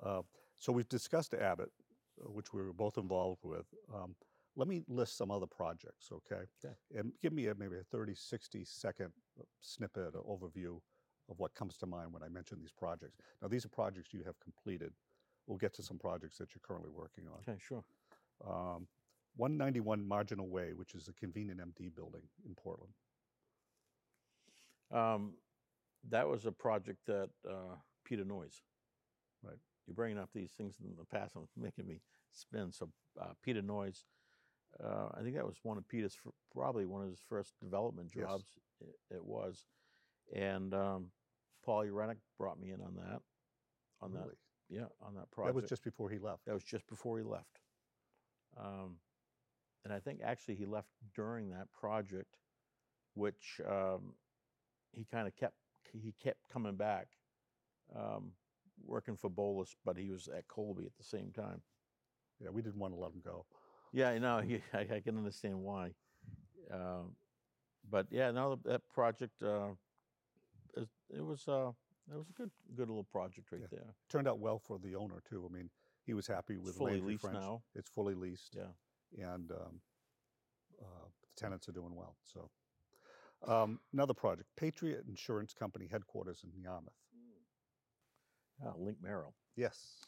[0.00, 0.22] Uh,
[0.60, 1.72] So we've discussed Abbott,
[2.20, 3.72] uh, which we were both involved with.
[3.94, 4.16] Um,
[4.58, 6.42] Let me list some other projects, okay?
[6.64, 6.74] Okay.
[6.96, 9.10] And give me a, maybe a 30, 60 second
[9.60, 10.80] snippet or overview
[11.30, 13.16] of what comes to mind when I mention these projects.
[13.40, 14.92] Now, these are projects you have completed.
[15.46, 17.38] We'll get to some projects that you're currently working on.
[17.48, 17.84] Okay, sure.
[18.44, 18.88] Um,
[19.36, 22.92] 191 Marginal Way, which is a ConvenientMD building in Portland.
[24.92, 25.34] Um,
[26.10, 28.62] that was a project that uh, Peter Noyes.
[29.44, 29.58] Right.
[29.86, 32.00] You're bringing up these things in the past and making me
[32.32, 32.72] spin.
[32.72, 32.90] So
[33.20, 34.04] uh, Peter Noyes,
[34.82, 36.16] uh, I think that was one of Peter's
[36.52, 38.26] probably one of his first development Yes.
[38.26, 38.44] jobs.
[38.80, 39.66] It, it was,
[40.34, 41.10] and um,
[41.64, 43.20] Paul Urenick brought me in on that.
[44.00, 44.34] On that, Really?
[44.68, 45.54] yeah, on that project.
[45.54, 46.44] That was just before he left.
[46.46, 47.60] That was just before he left.
[48.56, 48.96] Um,
[49.84, 52.36] and I think actually he left during that project
[53.14, 54.14] which um,
[54.92, 55.56] he kind of kept
[55.92, 57.08] he kept coming back,
[57.96, 58.30] um,
[58.84, 61.62] working for Boulos, but he was at Colby at the same time.
[62.40, 63.46] Yeah, we didn't want to let him go.
[63.92, 64.42] Yeah, I know.
[64.74, 65.94] I, I can understand why.
[66.70, 67.16] Um,
[67.90, 69.70] but yeah, no, that- project uh,
[70.76, 71.70] it, it was uh,
[72.12, 73.68] it was a good good little project right Yeah.
[73.70, 73.94] there.
[74.08, 75.48] Turned out well for the owner too.
[75.48, 75.70] I mean,
[76.04, 77.38] he was happy It's with fully Landry leased French.
[77.38, 77.62] now.
[77.74, 78.56] It's fully leased.
[78.56, 79.24] Yeah.
[79.34, 79.80] and um,
[80.80, 82.16] uh, the tenants are doing well.
[82.22, 82.50] So,
[83.46, 86.92] um, another project: Patriot Insurance Company headquarters in Yarmouth.
[88.64, 89.34] Uh, Link Merrill.
[89.56, 90.04] Yes.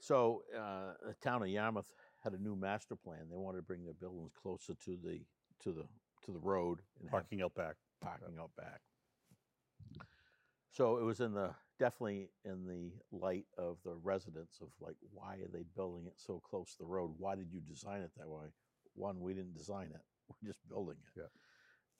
[0.00, 3.28] So uh, the town of Yarmouth had a new master plan.
[3.30, 5.20] They wanted to bring their buildings closer to the
[5.62, 5.84] to the
[6.24, 7.76] to the road and have Parking out back.
[8.00, 8.80] parking out back.
[10.70, 15.34] So it was in the definitely in the light of the residents of like why
[15.36, 17.12] are they building it so close to the road?
[17.18, 18.46] Why did you design it that way?
[18.94, 20.00] One, we didn't design it.
[20.42, 21.22] We're just building it.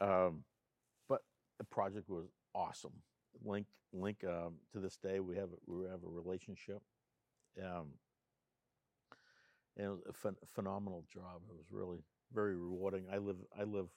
[0.00, 0.06] Yeah.
[0.26, 0.44] Um,
[1.08, 1.22] but
[1.58, 2.92] the project was awesome.
[3.44, 6.80] Link Link um, to this day we have a- we have a relationship.
[7.62, 7.88] Um,
[9.76, 11.42] and it was a phen- phenomenal job.
[11.48, 11.98] It was really
[12.32, 13.06] very rewarding.
[13.12, 13.88] I live I live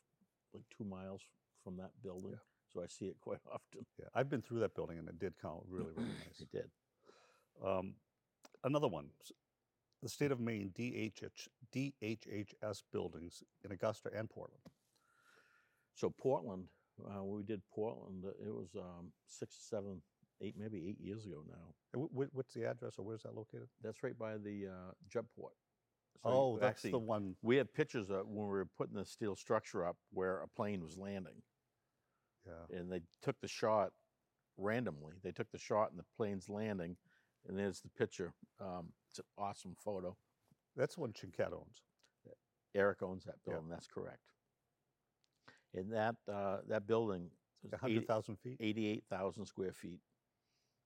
[0.54, 1.22] like two miles
[1.64, 2.38] from that building, Yeah.
[2.74, 3.86] so I see it quite often.
[4.00, 6.40] Yeah, I've been through that building and it did count really, really nice.
[6.40, 6.70] It did.
[7.64, 7.96] Um,
[8.64, 9.10] another one,
[10.04, 14.62] the state of Maine DHH, DHHS buildings in Augusta and Portland.
[15.94, 16.68] So Portland,
[17.04, 20.02] uh, when we did Portland, it was um, six, seven,
[20.42, 21.74] eight, maybe eight years ago now.
[21.94, 23.68] And wh- wh- what's the address or where's that located?
[23.82, 25.56] That's right by the uh, Jetport.
[26.24, 27.36] So oh, that's actually, the one.
[27.42, 30.84] We had pictures of when we were putting the steel structure up where a plane
[30.84, 31.42] was landing,
[32.46, 32.78] Yeah.
[32.78, 33.92] and they took the shot
[34.58, 35.14] randomly.
[35.24, 36.98] They took the shot and the plane's landing,
[37.48, 38.34] and there's the picture.
[38.60, 40.18] Um, it's an awesome photo.
[40.76, 41.82] That's the one Cianchette owns.
[42.74, 43.54] Eric owns that Yeah.
[43.54, 43.70] building.
[43.70, 44.20] That's correct.
[45.74, 47.30] And that uh, that building
[47.64, 48.58] was 80 100,000 feet?
[48.60, 50.02] 88,000 square feet.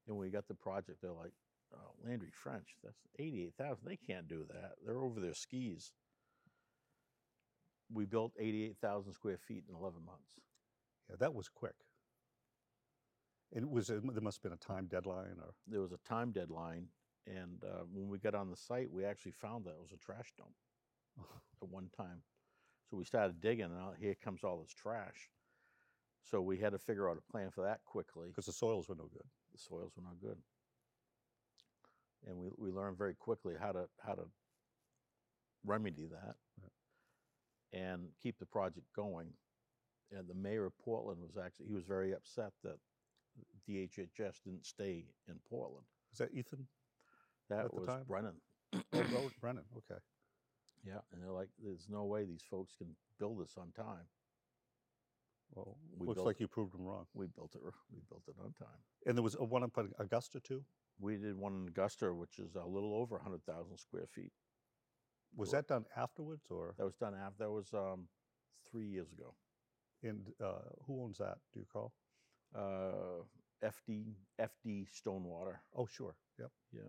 [0.08, 1.34] And when we got the project, they're like,
[1.74, 3.86] oh, Landry French, that's 88,000.
[3.86, 4.74] They can't do that.
[4.86, 5.94] They're over their skis.
[7.92, 10.40] We built 88,000 square feet in 11 months.
[11.10, 11.76] Yeah, that was quick.
[13.54, 16.32] And it was there must have been a time deadline or There was a time
[16.32, 16.88] deadline.
[17.26, 19.98] And uh, when we got on the site, we actually found that it was a
[19.98, 20.54] trash dump
[21.62, 22.22] at one time.
[22.90, 25.30] So we started digging, and out here comes all this trash.
[26.24, 28.30] So we had to figure out a plan for that quickly.
[28.30, 29.28] because the soils were no good.
[29.52, 30.38] the soils were not good.
[32.28, 34.24] And we, we learned very quickly how to how to
[35.66, 36.36] remedy that
[37.74, 39.28] and keep the project going.
[40.12, 42.78] And the mayor of Portland was actually he was very upset that
[43.70, 45.86] DHHS didn't stay in Portland.
[46.12, 46.68] Was that Ethan?
[47.50, 48.04] That At the was time?
[48.08, 48.36] Brennan.
[48.74, 49.64] Oh, Brennan.
[49.78, 50.00] Okay.
[50.86, 54.06] Yeah, and they're like, "There's no way these folks can build this on time."
[55.54, 57.06] Well, We looks like you proved them wrong.
[57.14, 57.62] We built it.
[57.92, 58.78] We built it on time.
[59.06, 60.64] And there was a one up in Augusta too.
[61.00, 64.32] We did one in Augusta, which is a little over 100,000 square feet.
[65.36, 66.74] Was that done afterwards or?
[66.78, 67.46] That was done after.
[67.46, 68.08] That was um,
[68.70, 69.34] three years ago.
[70.04, 71.38] And uh, who owns that?
[71.54, 71.94] Do you recall?
[72.56, 73.24] Uh,
[73.64, 75.62] FD FD Stonewater.
[75.76, 76.16] Oh, sure.
[76.40, 76.50] Yep.
[76.74, 76.82] Yeah.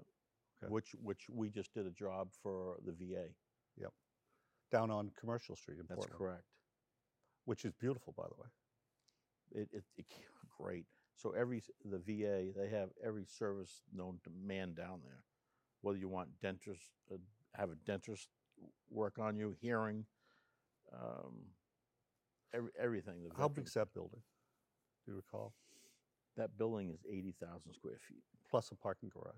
[0.62, 0.70] Okay.
[0.70, 3.27] Which which we just did a job for the VA.
[3.77, 3.92] Yep.
[4.70, 6.44] Down on Commercial Street in That's Portland, correct.
[7.44, 9.62] which is beautiful, by the way.
[9.62, 10.07] It, it, it
[10.57, 10.87] great.
[11.20, 15.22] So every the VA they have every service known to man down there.
[15.83, 17.16] Whether you want dentist, uh,
[17.54, 18.28] have a dentist
[18.90, 20.06] work on you, hearing,
[20.94, 21.35] um,
[22.54, 23.22] every, everything.
[23.22, 24.22] The How veteran- big's that building?
[25.04, 25.54] Do you recall?
[26.37, 29.35] that building is eighty thousand square feet Plus a parking garage.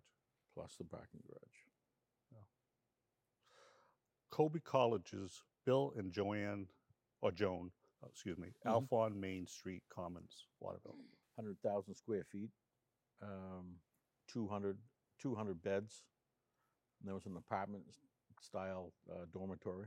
[0.55, 1.65] plus the parking garage.
[4.31, 6.67] Colby College's Bill and Joanne,
[7.21, 7.71] or Joan,
[8.03, 8.89] uh, excuse me, Mhm.
[8.89, 10.97] Alfond Main Street Commons, Waterville.
[11.37, 12.51] Hundred thousand square feet,
[13.23, 13.77] um,
[14.33, 14.79] 200,
[15.21, 16.05] 200 beds.
[17.01, 17.85] And there was an apartment
[18.41, 19.87] style uh, dormitory.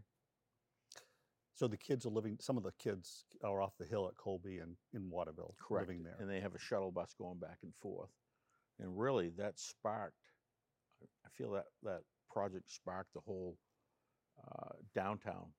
[1.53, 2.37] So the kids are living.
[2.41, 5.87] Some of the kids are off the hill at Colby and in Waterville, Correct.
[5.87, 6.17] living there.
[6.19, 8.09] And they have a shuttle bus going back and forth.
[8.79, 10.17] And really, that sparked.
[11.01, 13.57] I- I feel that that project sparked the whole
[14.45, 15.53] uh, downtown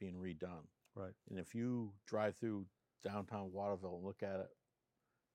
[0.00, 0.66] being redone.
[0.94, 1.12] Right.
[1.28, 2.66] And if you drive through
[3.04, 4.48] downtown Waterville and look at it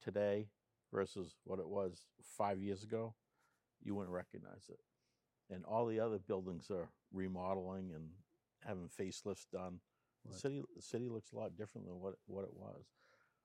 [0.04, 0.48] today
[0.94, 2.06] versus what it was
[2.38, 3.14] five years ago,
[3.84, 4.80] you wouldn't recognize it.
[5.54, 8.10] And all the other buildings are remodeling and
[8.66, 9.80] having facelifts done.
[10.30, 12.84] The city, the city looks a lot different than what what it was.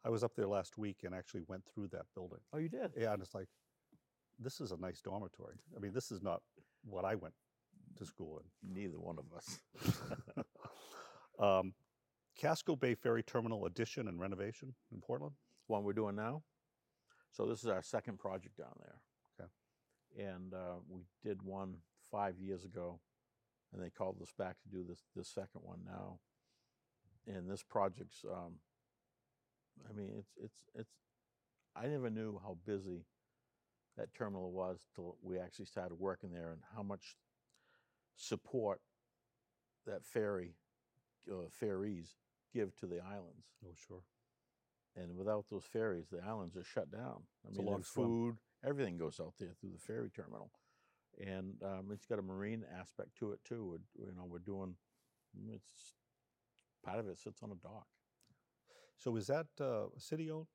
[0.05, 2.41] I was up there last week and actually went through that building.
[2.53, 2.91] Oh, you did?
[2.97, 3.47] Yeah, and it's like,
[4.39, 5.57] this is a nice dormitory.
[5.77, 6.43] I mean, this is not
[6.85, 7.35] what I went
[7.99, 8.75] to school in.
[8.75, 10.45] Neither one of us.
[11.39, 11.75] um,
[12.37, 15.35] Casco Bay Ferry Terminal addition and renovation in Portland.
[15.73, 16.43] One we're doing now.
[17.33, 19.01] So this is our second project down there.
[19.41, 20.29] Okay.
[20.31, 21.77] And uh, we did one
[22.11, 23.01] five years ago,
[23.73, 26.19] and they called us back to do this this second one now.
[27.27, 28.57] And this project's, um,
[29.89, 30.93] I mean, it's it's it's.
[31.75, 33.07] I never knew how busy
[33.97, 37.17] that terminal was till we actually started working there, and how much
[38.15, 38.81] support
[39.87, 40.55] that ferry,
[41.31, 42.17] uh, ferries
[42.53, 43.47] give to the islands.
[43.65, 44.03] Oh, sure.
[44.97, 47.23] And without those ferries, the islands are shut down.
[47.47, 48.07] I It's a mean, long their swim.
[48.07, 50.51] food, everything goes out there through the ferry terminal,
[51.19, 53.65] and um, it's got a marine aspect to it too.
[53.65, 54.77] We're, you know, we're doing
[55.37, 55.95] mm, it's
[56.85, 57.87] part of it sits on a dock.
[58.99, 60.47] So is that uh, city owned?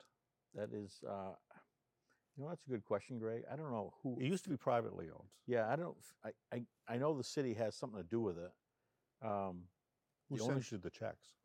[0.53, 1.33] That is, uh,
[2.35, 3.43] you know, that's a good question, Greg.
[3.51, 4.17] I don't know who.
[4.19, 5.29] It used to be privately owned.
[5.47, 5.97] Yeah, I don't.
[6.53, 8.51] I I know the city has something to do with it.
[9.25, 9.63] Um,
[10.29, 11.36] Who sends you the checks?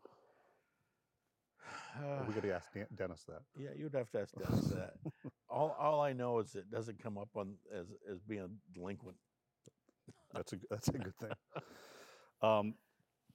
[2.00, 3.42] Or we got to ask Denis that.
[3.56, 4.94] Yeah, you'd have to ask Denis that.
[5.48, 9.16] all, all I know is it doesn't come up on as as being a delinquent.
[10.34, 11.30] That's a that's a good thing.
[12.42, 12.74] Um,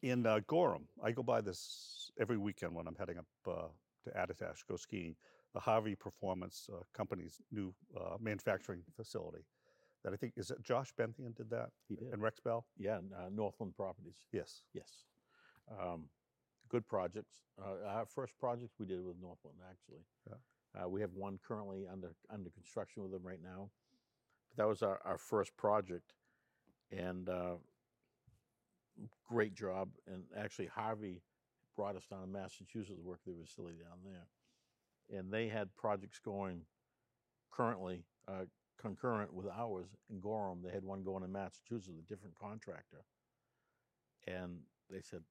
[0.01, 3.67] in uh, Gorham, I go by this every weekend when I'm heading up uh,
[4.03, 5.15] to Attitash, go skiing.
[5.53, 9.45] The Harvey Performance uh, Company's new uh, manufacturing facility.
[10.03, 12.09] That I think is it Josh Benthien did that He did.
[12.13, 12.65] and Rex Bell.
[12.77, 14.17] Yeah, uh, Northland Properties.
[14.31, 14.61] Yes.
[14.73, 15.03] Yes.
[15.81, 16.05] Um,
[16.70, 17.38] good projects.
[17.61, 20.03] Uh, our first project we did with Northland, actually.
[20.30, 20.36] Yeah.
[20.84, 23.70] Uh, we have one currently under under construction with them right now.
[24.49, 26.13] But that was our, our first project,
[26.91, 27.55] and uh,
[29.28, 29.89] great job.
[30.07, 31.22] And actually, Harvey
[31.76, 36.20] brought us down to Massachusetts to work their facility down there, and they had projects
[36.24, 36.61] going
[37.51, 38.45] currently uh,
[38.80, 40.59] concurrent with ours in Gorham.
[40.63, 43.03] They had one going in Massachusetts with a different contractor,
[44.28, 44.59] and
[44.89, 45.22] they said,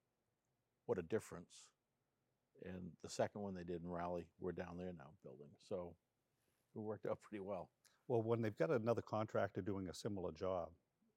[0.86, 1.66] "What a difference!"
[2.64, 5.94] And the second one they did in Raleigh, we're down there now building, so
[6.74, 7.70] it worked out pretty well.
[8.08, 10.70] Well, when they've got another contractor doing a similar job,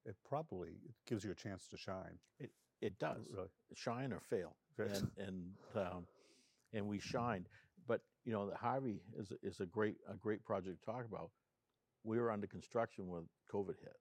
[0.06, 2.20] it probably gives you a chance to shine.
[2.40, 2.52] It
[2.82, 3.50] it does Really.
[3.74, 6.08] shine or fail, and and um,
[6.74, 7.48] and we shined.
[7.88, 11.32] But you know, the Harvey is is a great a great project to talk about.
[12.04, 13.98] We were under construction when COVID hit.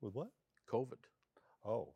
[0.00, 0.28] With what?
[0.70, 0.98] COVID.
[1.64, 1.94] Oh,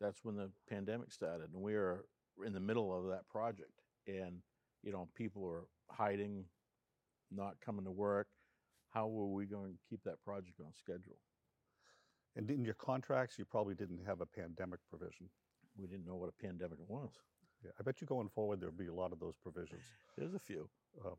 [0.00, 2.04] that's when the pandemic started and we were
[2.46, 3.72] in the middle of that project
[4.06, 4.38] and
[4.82, 6.44] you know people were hiding
[7.30, 8.28] not coming to work
[8.90, 11.18] how were we going to keep that project on schedule
[12.38, 15.28] and in your contracts, you probably didn't have a pandemic provision.
[15.76, 17.10] we didn't know what a pandemic was
[17.64, 19.82] Yeah, I bet you going forward there'll be a lot of those provisions.
[20.16, 20.68] there's a few
[21.04, 21.16] uh,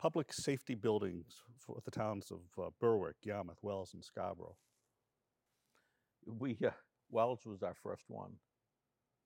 [0.00, 4.56] public safety buildings for the towns of uh, Berwick, Yarmouth, Wells, and Scarborough.
[6.26, 6.70] we uh,
[7.10, 8.32] wells was our first one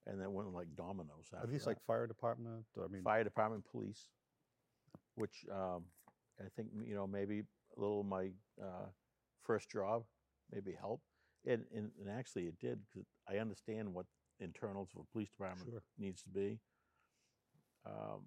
[0.06, 1.70] and then went like dominoes Are after these that.
[1.70, 2.64] like fire department?
[2.82, 4.08] I mean, fire department police
[5.14, 5.84] which um,
[6.40, 7.40] i think you know maybe
[7.76, 8.28] a little of my
[8.62, 8.86] uh,
[9.42, 10.04] first job
[10.52, 11.04] maybe helped
[11.46, 14.06] and, and, and actually it did because i understand what
[14.40, 15.82] internals of a police department Sure.
[15.98, 16.58] needs to be
[17.86, 18.22] um,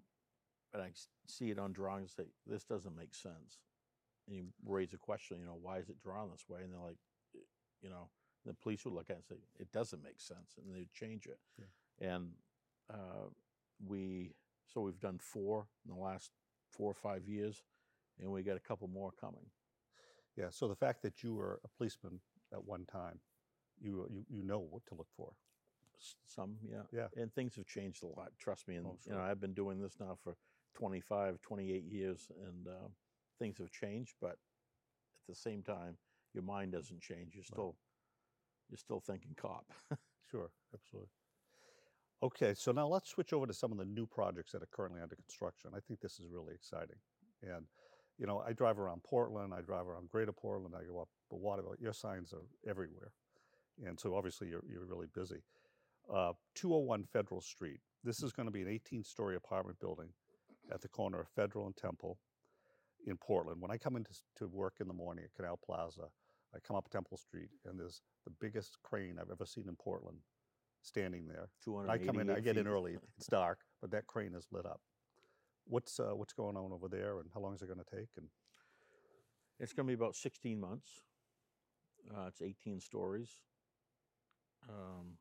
[0.73, 0.89] and i
[1.27, 3.59] see it on drawings and say this doesn't make sense
[4.27, 6.79] and you raise a question you know why is it drawn this way and they're
[6.81, 6.97] like
[7.35, 7.39] "Eh,"
[7.81, 8.09] you know
[8.45, 11.25] the police would look at it and say it doesn't make sense and they'd change
[11.27, 11.39] it
[11.99, 12.29] and
[12.91, 13.27] uh,
[13.87, 14.31] we
[14.65, 16.31] so we've done four in the last
[16.71, 17.63] four or five years
[18.19, 19.45] and we got a couple more coming
[20.37, 20.47] yeah.
[20.49, 22.21] So the fact that you were a policeman
[22.53, 23.19] at one time,
[23.81, 25.33] you you you know what to look for.
[26.25, 27.07] Some yeah Yeah.
[27.21, 29.79] and things have changed a lot trust me and Oh, you know i've been doing
[29.79, 30.35] this now for
[30.73, 32.87] 25 28 years and uh,
[33.37, 35.97] things have changed but at the same time
[36.33, 37.75] your mind doesn't change you're still
[38.71, 39.65] you're still thinking cop
[40.31, 41.09] Sure, absolutely.
[42.23, 45.01] Okay, so now let's switch over to some of the new projects that are currently
[45.01, 45.71] under construction.
[45.75, 46.95] I think this is really exciting.
[47.41, 47.65] And,
[48.17, 51.35] you know, I drive around Portland, I drive around Greater Portland, I go up the
[51.35, 51.75] Waterville.
[51.79, 53.11] Your signs are everywhere.
[53.83, 55.43] And so obviously you're, you're really busy.
[56.13, 57.79] Uh, 201 Federal Street.
[58.03, 60.09] This is going to be an 18 story apartment building
[60.71, 62.19] at the corner of Federal and Temple
[63.07, 63.59] in Portland.
[63.59, 66.07] When I come into to work in the morning at Canal Plaza,
[66.53, 70.17] I come up Temple Street and there's the biggest crane I've ever seen in Portland
[70.81, 71.49] standing there.
[71.89, 72.97] I come in, I get in early.
[73.17, 74.81] It's dark, but that crane is lit up.
[75.65, 78.09] What's uh, what's going on over there, and how long is it going to take?
[78.17, 78.27] And
[79.59, 80.89] It's going to be about 16 months.
[82.09, 83.29] Uh, it's 18 stories,
[84.67, 85.17] um,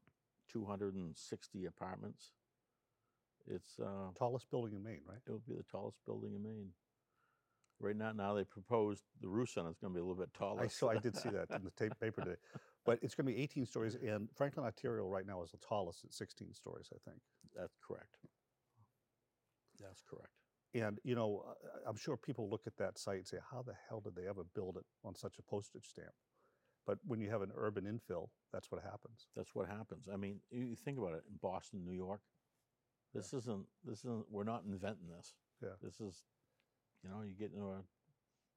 [0.51, 2.33] 260 apartments.
[3.47, 5.19] It's uh, tallest building in Maine, right?
[5.27, 6.71] it'll be the tallest building in Maine.
[7.81, 10.33] Right now, now they proposed the roof center is going to be a little bit
[10.35, 10.63] taller.
[10.63, 12.37] I saw, I did see that in the tape paper today.
[12.85, 16.05] But it's going to be 18 stories, and Franklin Arterial right now is the tallest
[16.05, 17.21] at 16 stories, I think.
[17.57, 18.17] That's correct.
[19.81, 20.33] That's correct.
[20.75, 23.75] And, you know, uh, I'm sure people look at that site and say, how the
[23.89, 26.13] hell did they ever build it on such a postage stamp?
[26.87, 29.27] But when you have an urban infill, that's what happens.
[29.37, 30.09] That's what happens.
[30.13, 32.21] I mean, you you think about it in Boston, New York.
[33.15, 33.67] This isn't.
[33.85, 34.25] This isn't.
[34.31, 35.35] We're not inventing this.
[35.63, 35.77] Yeah.
[35.83, 36.23] This is,
[37.03, 37.83] you know, you get into a.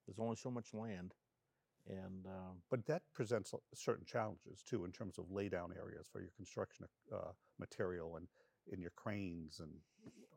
[0.06, 1.14] There's only so much land,
[1.88, 6.32] and um, But that presents certain challenges too in terms of laydown areas for your
[6.36, 8.28] construction uh, material and
[8.72, 9.72] in your cranes and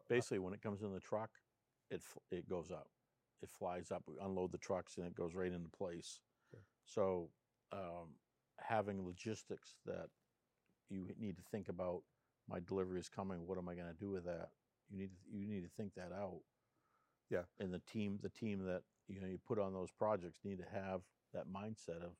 [0.09, 1.31] basically when it comes in the truck,
[1.91, 2.89] it it goes up.
[3.43, 4.05] It flies up.
[4.07, 6.21] We unload the trucks and it goes right into place.
[6.53, 6.63] Okay.
[6.85, 7.31] So
[7.73, 8.15] um,
[8.59, 10.09] having logistics that
[10.89, 12.03] you need to think about.
[12.49, 13.47] My delivery is coming.
[13.47, 14.51] What am I going to do with that?
[14.91, 16.41] You need to, you need to think that out.
[17.31, 17.43] Yeah.
[17.59, 20.65] And the team the team that you know you put on those projects need to
[20.73, 21.01] have
[21.35, 22.13] that mindset of,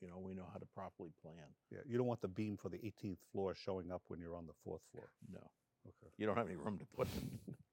[0.00, 1.34] you know, we know how to properly plan.
[1.70, 4.46] yeah, you don't want the beam for the 18th floor showing up when you're on
[4.46, 5.10] the fourth floor.
[5.32, 5.40] No,
[5.86, 6.12] Okay.
[6.18, 7.22] you don't have any room to put it.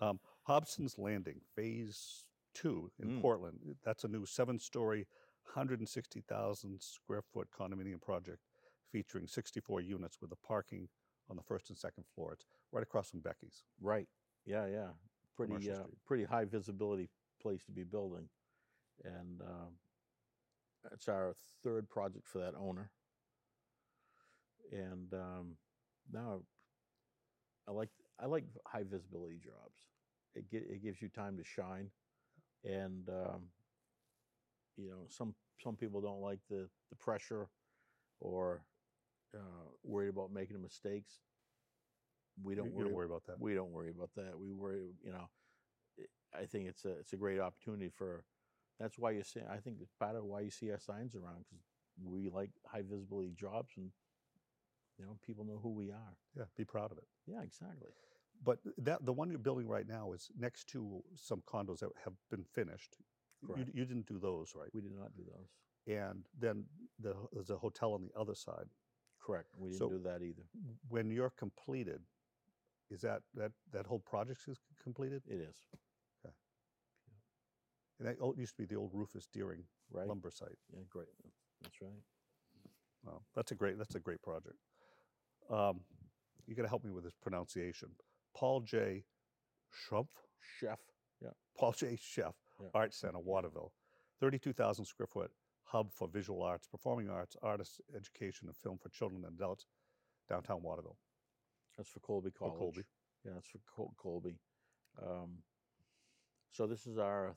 [0.00, 0.18] Um,
[0.48, 2.24] Hobson's Landing, Phase
[2.54, 3.20] Two in Mm.
[3.20, 3.76] Portland.
[3.84, 5.06] That's a new seven-story,
[5.54, 8.38] 160,000 square foot condominium project
[8.90, 10.88] featuring 64 units with a parking
[11.30, 12.32] on the first and second floor.
[12.32, 13.62] It's right across from Becky's.
[13.80, 14.08] Right.
[14.44, 14.88] Yeah, yeah.
[15.36, 17.08] Pretty uh, pretty high visibility
[17.40, 18.28] place to be building,
[19.04, 19.78] and um,
[20.92, 22.90] it's our third project for that owner.
[24.70, 25.56] And um,
[26.12, 26.40] now,
[27.66, 29.80] I like I like high visibility jobs.
[30.34, 31.90] It it gives you time to shine,
[32.64, 33.42] and um,
[34.76, 37.48] you know some some people don't like the the pressure,
[38.20, 38.60] or
[39.34, 41.20] uh, worried about making mistakes.
[42.42, 43.40] We don't you, you worry don't worry about that.
[43.40, 44.38] we don't worry about that.
[44.38, 45.28] We worry, you know.
[45.98, 48.24] i- I think it's a it's a great opportunity for.
[48.80, 49.40] That's why you see.
[49.48, 51.64] I think it's part of why you see our signs around because
[52.02, 53.92] we like high visibility jobs and
[54.98, 56.16] you know people know who we are.
[56.36, 57.04] Yeah, be proud of it.
[57.26, 57.90] Yeah, exactly.
[58.44, 62.14] But that the one you're building right now is next to some condos that have
[62.30, 62.96] been finished.
[63.42, 63.70] You, Correct.
[63.74, 64.68] you didn't do those, right?
[64.72, 65.50] We did not do those.
[65.86, 66.64] And then
[66.98, 68.66] the, there's a hotel on the other side.
[69.20, 69.48] Correct.
[69.56, 70.42] We didn't So- do that either.
[70.88, 72.00] When you're completed,
[72.92, 75.22] is that that that whole project is completed?
[75.26, 75.56] It is
[76.24, 76.34] Okay.
[77.98, 80.06] And that old, used to be the old Rufus Deering right.
[80.06, 80.58] lumber site.
[80.72, 81.08] Yeah, great.
[81.62, 81.90] That's right.
[83.04, 84.56] Wow, that's a great that's a great project.
[85.50, 85.80] Um,
[86.46, 87.88] you got to help me with this pronunciation.
[88.36, 89.04] Paul J.
[89.72, 90.08] Schrumpf,
[90.58, 90.78] Chef.
[91.20, 91.30] Yeah.
[91.58, 91.96] Paul J.
[92.00, 92.68] Chef Yeah.
[92.74, 93.72] Art Center, Waterville,
[94.20, 95.30] thirty-two thousand square foot
[95.64, 99.66] hub for visual arts, performing arts, artists, education, and film for children and adults,
[100.28, 100.98] downtown Waterville.
[101.76, 102.58] That's for Colby College.
[102.58, 102.82] Colby.
[103.24, 104.38] Yeah, that's for Col- Colby.
[105.00, 105.38] Um,
[106.50, 107.34] so this is our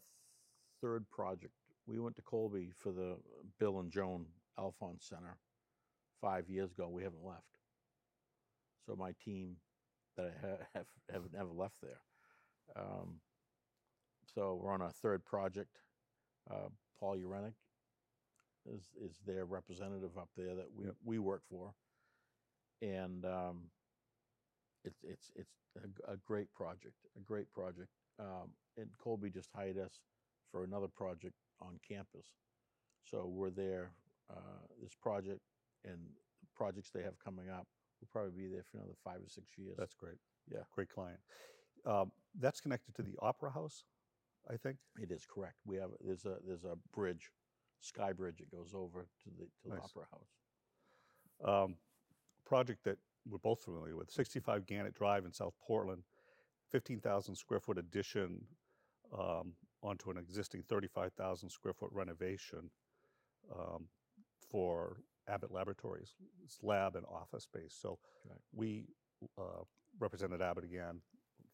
[0.81, 1.53] third project.
[1.88, 3.17] We went to Colby for the
[3.59, 4.25] Bill and Joan
[4.59, 5.38] Alfond Center
[6.19, 6.89] five years ago.
[6.89, 7.57] We haven't left.
[8.86, 9.55] So my team
[10.17, 12.01] that I ha- have have never left there.
[12.75, 13.19] Um,
[14.33, 15.77] so we're on our third project.
[16.49, 16.69] Uh,
[16.99, 17.53] Paul Ureneck
[18.65, 20.95] is is their representative up there that we Yep.
[21.03, 21.73] we work for,
[22.81, 23.69] and um,
[24.86, 25.55] it's it's it's
[26.07, 27.89] a, a great project, a great project.
[28.19, 29.99] Um, and Colby just hired us
[30.51, 32.27] for another project on campus,
[33.03, 33.91] so we're there.
[34.29, 35.41] Uh, this project
[35.83, 35.99] and
[36.41, 37.67] the projects they have coming up
[38.01, 39.75] will probably be there for another five or six years.
[39.77, 40.17] That's great.
[40.51, 40.59] Yeah.
[40.73, 41.19] great client.
[41.86, 43.83] Um, that's connected to the Opera House,
[44.49, 44.77] I think.
[44.99, 45.57] it is correct.
[45.65, 47.29] We have there's a there's a bridge,
[47.81, 50.31] sky bridge that goes over to the to the opera house.
[51.65, 51.75] um,
[52.45, 52.97] project that
[53.28, 56.03] we're both familiar with 65 Gannett Drive in South Portland,
[56.71, 58.41] 15,000 square foot addition
[59.17, 62.69] um, onto an existing 35,000 square foot renovation
[63.53, 63.88] um,
[64.51, 64.97] for
[65.28, 66.13] Abbott Laboratories.
[66.43, 67.76] It's lab and office space.
[67.80, 68.41] So Correct.
[68.53, 68.86] we
[69.38, 69.63] uh,
[69.99, 71.01] represented Abbott again,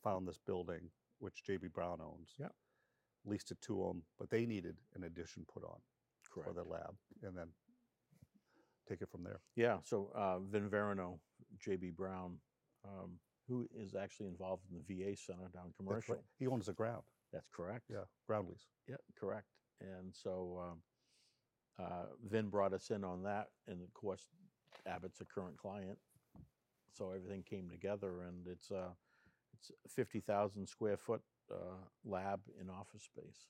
[0.04, 2.34] found this building, which JB Brown owns.
[2.40, 2.54] Yep.
[3.26, 5.78] Leased it to them, but they needed an addition put on
[6.34, 6.50] Correct.
[6.50, 7.48] for their lab and then
[8.88, 9.40] take it from there.
[9.56, 11.20] Yeah, so uh, Vin Veroneau,
[11.60, 11.92] J.B.
[11.92, 12.38] Brown,
[12.86, 13.12] um,
[13.48, 16.16] who is actually involved in the VA Center down commercial.
[16.16, 16.24] right.
[16.40, 17.04] He owns the ground.
[17.34, 17.86] That's correct.
[17.90, 18.68] Yeah, ground lease.
[18.88, 19.48] Yeah, correct.
[19.80, 20.78] And so um,
[21.80, 24.28] uh, Vin brought us in on that, and of course,
[24.86, 25.98] Abbott's a current client,
[26.94, 28.90] so everything came together, and it's uh,
[29.54, 31.22] it's fifty thousand square foot
[31.52, 31.76] uh,
[32.06, 33.46] lab in office space.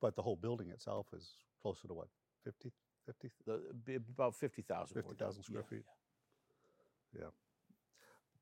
[0.00, 1.30] But the whole building itself is
[1.62, 2.08] closer to what,
[2.44, 2.70] 50,
[3.06, 3.30] 50?
[3.46, 5.02] The, about fifty thousand.
[5.02, 5.84] 50,000 square feet.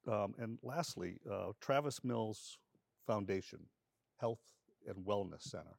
[0.06, 2.58] Um, and lastly, uh, Travis Mills
[3.06, 3.60] Foundation
[4.20, 4.40] Health
[4.86, 5.78] and Wellness Center.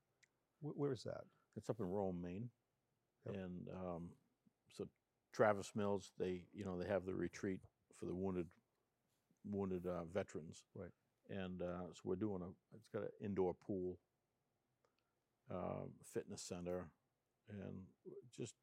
[0.61, 1.21] Wh- where is that?
[1.55, 2.49] It's up in Rome, Maine,
[3.25, 3.35] Yep.
[3.35, 4.09] and um,
[4.69, 4.87] so
[5.31, 7.59] Travis Mills, they you know they have the retreat
[7.99, 8.47] for the wounded
[9.45, 10.91] wounded uh, veterans, Right.
[11.29, 12.75] and uh, so we're doing a.
[12.75, 13.99] It's got an indoor pool,
[15.51, 16.87] um, fitness center,
[17.49, 17.83] and
[18.35, 18.55] just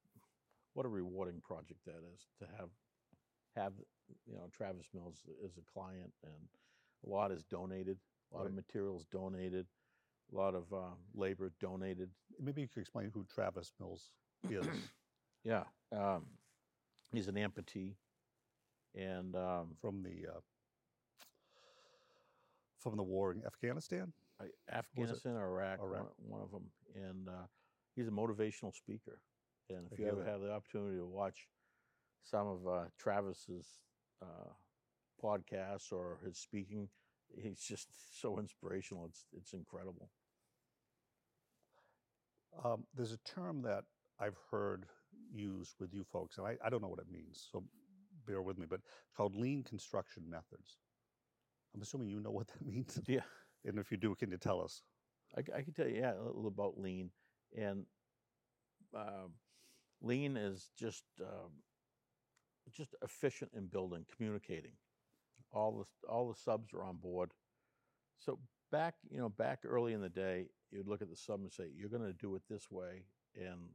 [0.75, 2.71] what a rewarding project that is to have
[3.57, 3.73] have
[4.27, 6.49] you know Travis Mills is a client, and
[7.07, 7.99] a lot is donated,
[8.33, 9.67] a lot of materials donated,
[10.33, 12.11] a lot of uh, labor donated.
[12.41, 14.11] Maybe you could explain who Travis Mills
[14.51, 14.67] is.
[15.45, 16.27] Yeah, um,
[17.13, 17.95] he's an amputee,
[18.95, 20.39] and um, from the uh,
[22.79, 24.13] from the war in Afghanistan.
[24.41, 26.01] I- Afghanistan or Iraq, Iraq.
[26.19, 27.47] One, one of them, and uh,
[27.97, 29.19] he's a motivational speaker.
[29.69, 30.31] And I if you ever that.
[30.31, 31.49] have the opportunity to watch
[32.23, 33.67] some of uh, Travis's
[34.23, 34.53] uh,
[35.23, 36.89] podcasts or his speaking,
[37.37, 37.89] he's just
[38.21, 39.07] so inspirational.
[39.07, 40.11] It's it's incredible.
[42.65, 43.85] Um, there's a term that
[44.21, 44.87] I've heard
[45.33, 47.65] used with you folks, and I, I don't know what it means, so
[48.27, 48.67] bear with me.
[48.69, 50.79] But it's called lean construction methods.
[51.75, 53.21] I'm assuming you know what that means, Yeah,
[53.65, 54.83] and if you do, can you tell us?
[55.37, 57.11] I can tell you yeah a little about lean,
[57.57, 57.87] and
[58.95, 59.33] um,
[60.03, 61.53] lean is just um,
[62.71, 64.73] just efficient in building, communicating.
[65.53, 67.31] All the all the subs are on board.
[68.19, 68.39] So
[68.71, 71.65] back you know back early in the day, you'd look at the sub and say,
[71.77, 73.05] "You're going to do it this way,"
[73.35, 73.69] and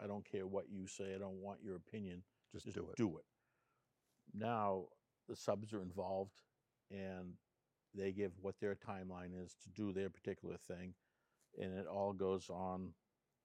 [0.00, 1.14] I don't care what you say.
[1.14, 2.22] I don't want your opinion.
[2.52, 2.96] Just, Just do it.
[2.96, 3.24] Do it.
[4.34, 4.84] Now
[5.28, 6.42] the subs are involved,
[6.90, 7.34] and
[7.94, 10.94] they give what their timeline is to do their particular thing,
[11.60, 12.92] and it all goes on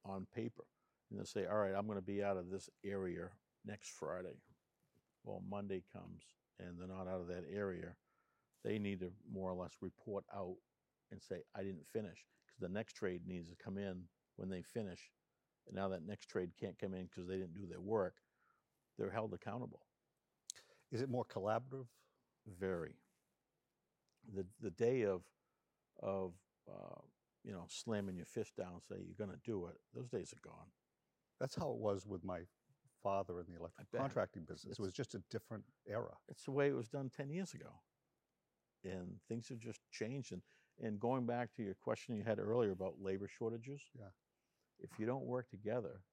[0.03, 0.65] on paper.
[1.09, 3.29] And they say, "All right, I'm going to be out of this area
[3.65, 4.41] next Friday."
[5.23, 6.23] Well, Monday comes,
[6.59, 7.95] and they're not out of that area.
[8.63, 10.57] They need to more or less report out
[11.11, 14.61] and say, "I didn't finish," because the next trade needs to come in when they
[14.61, 15.11] finish.
[15.67, 18.15] And now that next trade can't come in because they didn't do their work.
[18.97, 19.85] They're held accountable.
[20.91, 21.87] Is it more collaborative?
[22.47, 22.95] Very.
[24.33, 25.23] The the day of
[26.01, 26.33] of
[26.67, 27.01] uh,
[27.43, 29.77] you know slamming your fist down, and say you're going to do it.
[29.93, 30.67] Those days are gone.
[31.39, 32.41] That's how it was with my
[33.01, 34.71] father in the electrical contracting business.
[34.73, 36.17] It's- it was just a different era.
[36.27, 37.81] It's the way it was done ten years ago,
[38.83, 40.31] and things have just changed.
[40.31, 40.43] And
[40.79, 43.81] and going back to your question you had earlier about labor shortages.
[43.93, 44.09] Yeah.
[44.79, 46.03] If you don't work together,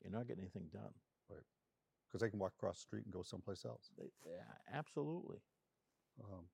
[0.00, 0.94] you're not getting anything done.
[1.28, 1.44] Right.
[2.06, 3.90] Because they can walk across the street and go someplace else.
[3.98, 5.42] They, yeah, absolutely.
[6.22, 6.48] Um,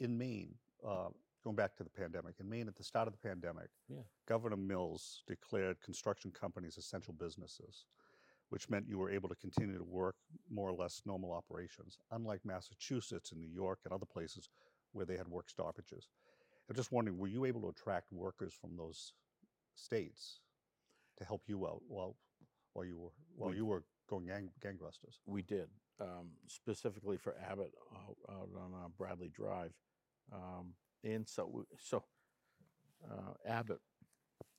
[0.00, 1.08] in Maine, uh,
[1.42, 4.02] going back to the pandemic, in Maine at the start of the pandemic, Yeah.
[4.26, 7.86] Governor Mills declared construction companies essential businesses,
[8.50, 10.16] which meant you were able to continue to work
[10.50, 14.48] more or less normal operations, unlike Massachusetts and New York and other places
[14.92, 16.08] where they had work stoppages.
[16.68, 19.12] I'm just wondering, were you able to attract workers from those
[19.74, 20.40] states
[21.18, 22.16] to help you out while
[22.72, 25.20] while you were while We- you were going gang, gangbusters?
[25.26, 25.68] We did,
[26.00, 29.72] um, specifically for Abbott out, out on uh, Bradley Drive.
[30.32, 32.04] Um, and so, so
[33.10, 33.80] uh, Abbott,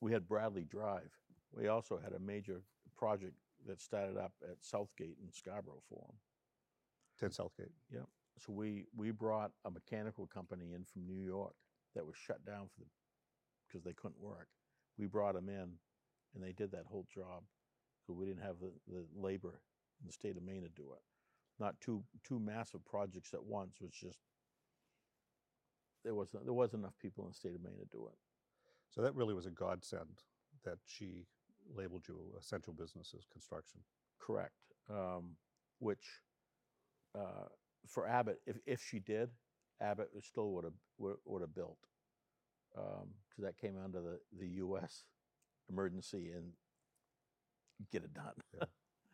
[0.01, 1.11] we had Bradley Drive.
[1.53, 2.63] We also had a major
[2.97, 3.35] project
[3.67, 6.17] that started up at Southgate in Scarborough for them.
[7.19, 7.71] 10 Southgate.
[7.93, 8.05] Yep.
[8.39, 11.53] So we we brought a mechanical company in from New York
[11.95, 12.87] that was shut down for the
[13.67, 14.47] because they couldn't work.
[14.97, 15.73] We brought them in,
[16.35, 17.43] and they did that whole job
[18.01, 19.61] because we didn't have the, the labor
[20.01, 21.01] in the state of Maine to do it.
[21.59, 24.19] Not two two massive projects at once it was just
[26.03, 28.17] there wasn't there wasn't enough people in the state of Maine to do it.
[28.89, 30.23] So that really was a godsend
[30.65, 31.27] that she
[31.75, 33.79] labeled you essential businesses construction.
[34.19, 34.53] Correct.
[34.89, 35.35] Um,
[35.79, 36.21] which
[37.17, 37.47] uh,
[37.87, 39.29] for Abbott, if if she did,
[39.81, 41.77] Abbott still would have would have built
[42.73, 45.03] because that came under the the U.S.
[45.69, 46.51] emergency and
[47.91, 48.33] get it done.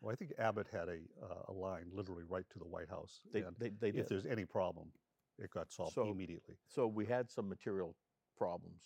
[0.00, 3.20] Well, I think Abbott had a, uh, a line literally right to the White House.
[3.32, 4.92] They they, they if there's any problem,
[5.38, 6.56] it got solved So- immediately.
[6.68, 7.96] So we had some material
[8.36, 8.82] problems.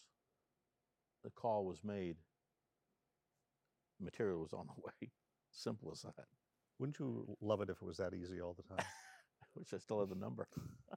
[1.24, 2.16] The call was made.
[4.02, 5.10] Material was on the way.
[5.50, 6.26] Simple as that.
[6.78, 8.86] Wouldn't you love it if it was that easy all the time?
[9.54, 10.48] Which I still have the number.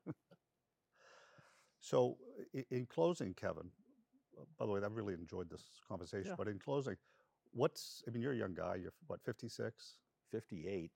[1.80, 2.18] so,
[2.54, 3.70] in, in closing, Kevin,
[4.40, 6.30] uh, by the way, I've really enjoyed this conversation.
[6.30, 6.36] Yeah.
[6.38, 6.96] But in closing,
[7.52, 8.76] what's, I mean, you're a young guy.
[8.76, 9.98] You're what, 56,
[10.32, 10.92] Fifty-eight.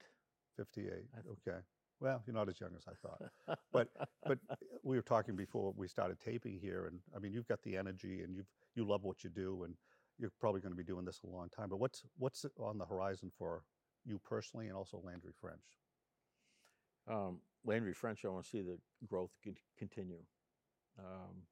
[0.56, 0.92] 58?
[1.48, 1.58] Okay.
[2.00, 3.22] Well, you're not as young as I thought.
[3.72, 3.88] But
[4.26, 4.38] but
[4.82, 8.22] we were talking before we started taping here, and I mean, you've got the energy,
[8.22, 8.44] and you
[8.74, 9.74] you love what you do, and
[10.20, 11.70] you're probably going to be doing this a long time.
[11.70, 13.64] But what's what's on the horizon for
[14.04, 15.62] you personally, and also Landry French?
[17.08, 19.30] um, Landry French, I want to see the growth
[19.78, 20.22] continue.
[20.98, 21.42] Um,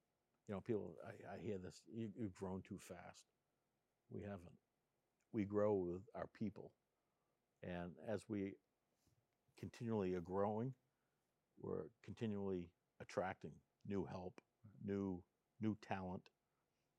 [0.48, 3.26] you know, people, I, I hear this, you, you've grown too fast.
[4.10, 4.58] We haven't.
[5.32, 6.72] We grow with our people.
[7.62, 8.54] And as we
[9.58, 10.72] continually are growing,
[11.60, 12.68] we're continually
[13.00, 13.52] attracting
[13.86, 14.40] new help
[14.84, 15.22] new
[15.60, 16.22] new talent,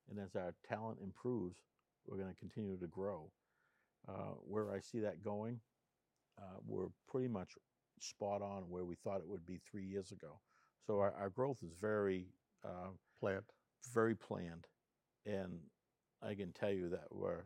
[0.10, 1.58] and as our talent improves,
[2.06, 3.32] we're going to continue to grow.
[4.08, 5.60] Uh, where I see that going,
[6.42, 7.58] uh, we're pretty much
[8.00, 10.40] spot on where we thought it would be three years ago.
[10.88, 12.28] So our, our growth is very
[12.66, 13.44] uh, Planned.
[13.94, 14.66] very planned,
[15.26, 15.60] and
[16.24, 17.44] I can tell you that we're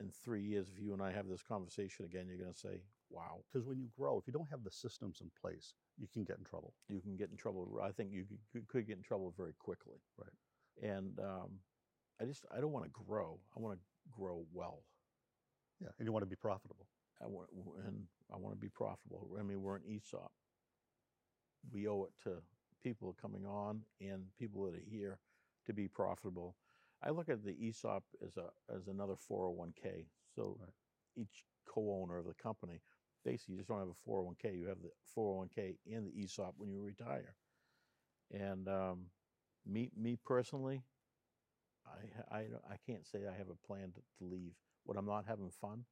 [0.00, 0.66] in three years.
[0.68, 3.78] If you and I have this conversation again, you're going to say, "Wow." Because when
[3.78, 6.74] you grow, if you don't have the systems in place, you can get in trouble.
[6.88, 7.80] you can get in trouble.
[7.82, 8.24] I think you
[8.68, 9.98] could- get in trouble very quickly.
[10.16, 10.90] Right.
[10.90, 11.50] And um,
[12.20, 13.38] I just I don't want to grow.
[13.56, 13.84] I want to
[14.16, 14.82] grow well.
[15.80, 15.88] Yeah.
[15.98, 16.86] And you want to be profitable.
[17.22, 17.48] I want
[17.86, 19.28] and I want to be profitable.
[19.38, 20.32] I mean, we're an ESOP.
[21.72, 22.42] We owe it to
[22.82, 25.18] people coming on and people that are here
[25.66, 26.56] to be profitable.
[27.02, 30.06] I look at the ESOP as a as another 401k.
[30.34, 30.70] So Right.
[31.16, 32.80] each co-owner of the company,
[33.24, 34.58] basically, you just don't have a 401k.
[34.58, 37.34] You have the 401k and the ESOP when you retire.
[38.30, 39.06] And um,
[39.66, 40.82] me me personally,
[41.88, 44.52] I I I can't say I have a plan to, to leave.
[44.84, 45.84] When I'm not having fun,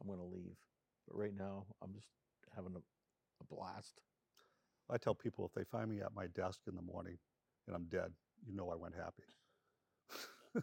[0.00, 0.56] I'm going to leave.
[1.06, 2.08] But right now, I'm just
[2.54, 2.82] having a,
[3.40, 4.00] a blast.
[4.90, 7.18] I tell people if they find me at my desk in the morning
[7.66, 8.12] and I'm dead,
[8.46, 9.24] you know I went happy.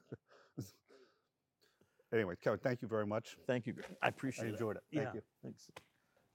[2.14, 3.38] anyway, Kevin, thank you very much.
[3.48, 3.76] Thank you.
[4.02, 4.54] I appreciate I it.
[4.54, 4.84] enjoyed it.
[4.94, 5.22] Thank Yeah, you.
[5.44, 5.68] Thanks.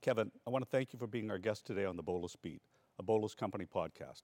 [0.03, 2.62] Kevin, I want to thank you for being our guest today on the Boulos Beat,
[2.99, 4.23] a Boulos Company podcast.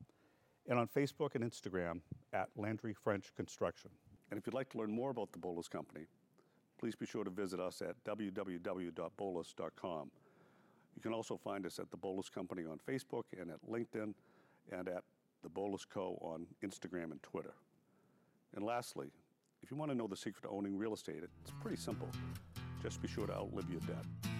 [0.68, 2.01] and on Facebook and Instagram
[2.33, 3.91] at Landry French Construction.
[4.31, 6.07] And if you'd like to learn more about the Boulos Company,
[6.79, 10.11] please be sure to visit us at www.boulos.com.
[10.95, 14.14] You can also find us at the Boulos Company on Facebook and at LinkedIn
[14.70, 15.03] and at
[15.43, 16.16] the Boulos Co.
[16.20, 17.55] on Instagram and Twitter.
[18.55, 19.11] And lastly,
[19.64, 22.09] if you want to know the secret to owning real estate, it's pretty simple.
[22.83, 24.38] Just be sure to outlive your debt.